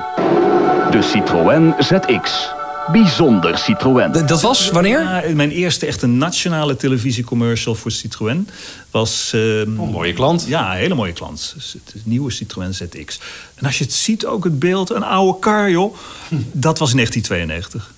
[0.92, 2.50] De Citroën ZX.
[2.92, 4.12] Bijzonder Citroën.
[4.12, 5.00] dat was wanneer?
[5.00, 8.48] Ja, mijn eerste echte nationale televisiecommercial voor Citroën
[8.92, 9.32] was...
[9.34, 10.46] ehm, een mooie klant.
[10.48, 11.52] Ja, een hele mooie klant.
[11.56, 13.20] Dus Het een nieuwe Citroën ZX.
[13.56, 15.96] En als je het ziet, ook het beeld, een oude kar, joh.
[16.52, 17.92] Dat was 1992.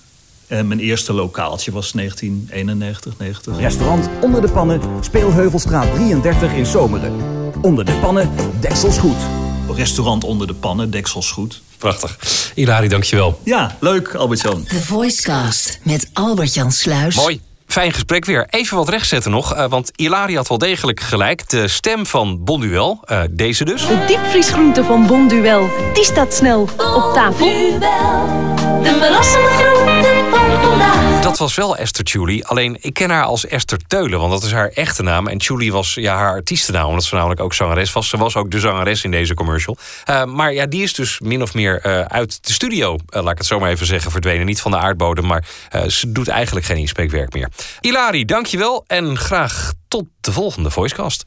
[0.52, 3.58] En mijn eerste lokaaltje was 1991, 90.
[3.58, 7.12] Restaurant Onder de Pannen, Speelheuvelstraat 33 in Zomeren.
[7.62, 8.30] Onder de Pannen,
[8.60, 9.16] deksels goed.
[9.74, 11.62] Restaurant Onder de Pannen, deksels goed.
[11.78, 12.18] Prachtig.
[12.54, 13.40] Ilari, dankjewel.
[13.44, 14.64] Ja, leuk, Albert-Jan.
[14.64, 17.16] The Voicecast met Albert-Jan Sluis.
[17.16, 17.40] Mooi.
[17.66, 18.46] Fijn gesprek weer.
[18.50, 21.48] Even wat rechtzetten nog, eh, want Ilari had wel degelijk gelijk.
[21.48, 23.86] De stem van Bonduel, eh, deze dus.
[23.86, 27.46] De diepvriesgroente van Bonduel, die staat snel op tafel.
[28.82, 30.21] De verrassende groente.
[31.22, 34.52] Dat was wel Esther Julie, alleen ik ken haar als Esther Teulen, want dat is
[34.52, 35.26] haar echte naam.
[35.26, 38.08] En Julie was ja, haar artiestennaam, omdat ze namelijk ook zangeres was.
[38.08, 39.76] Ze was ook de zangeres in deze commercial.
[40.04, 43.32] Eh, maar ja, die is dus min of meer eh, uit de studio, eh, laat
[43.32, 44.46] ik het zo maar even zeggen, verdwenen.
[44.46, 45.44] Niet van de aardbodem, maar
[45.88, 47.48] ze doet eigenlijk geen inspreekwerk meer.
[47.80, 51.24] Ilari, dankjewel en graag tot de volgende Voicecast.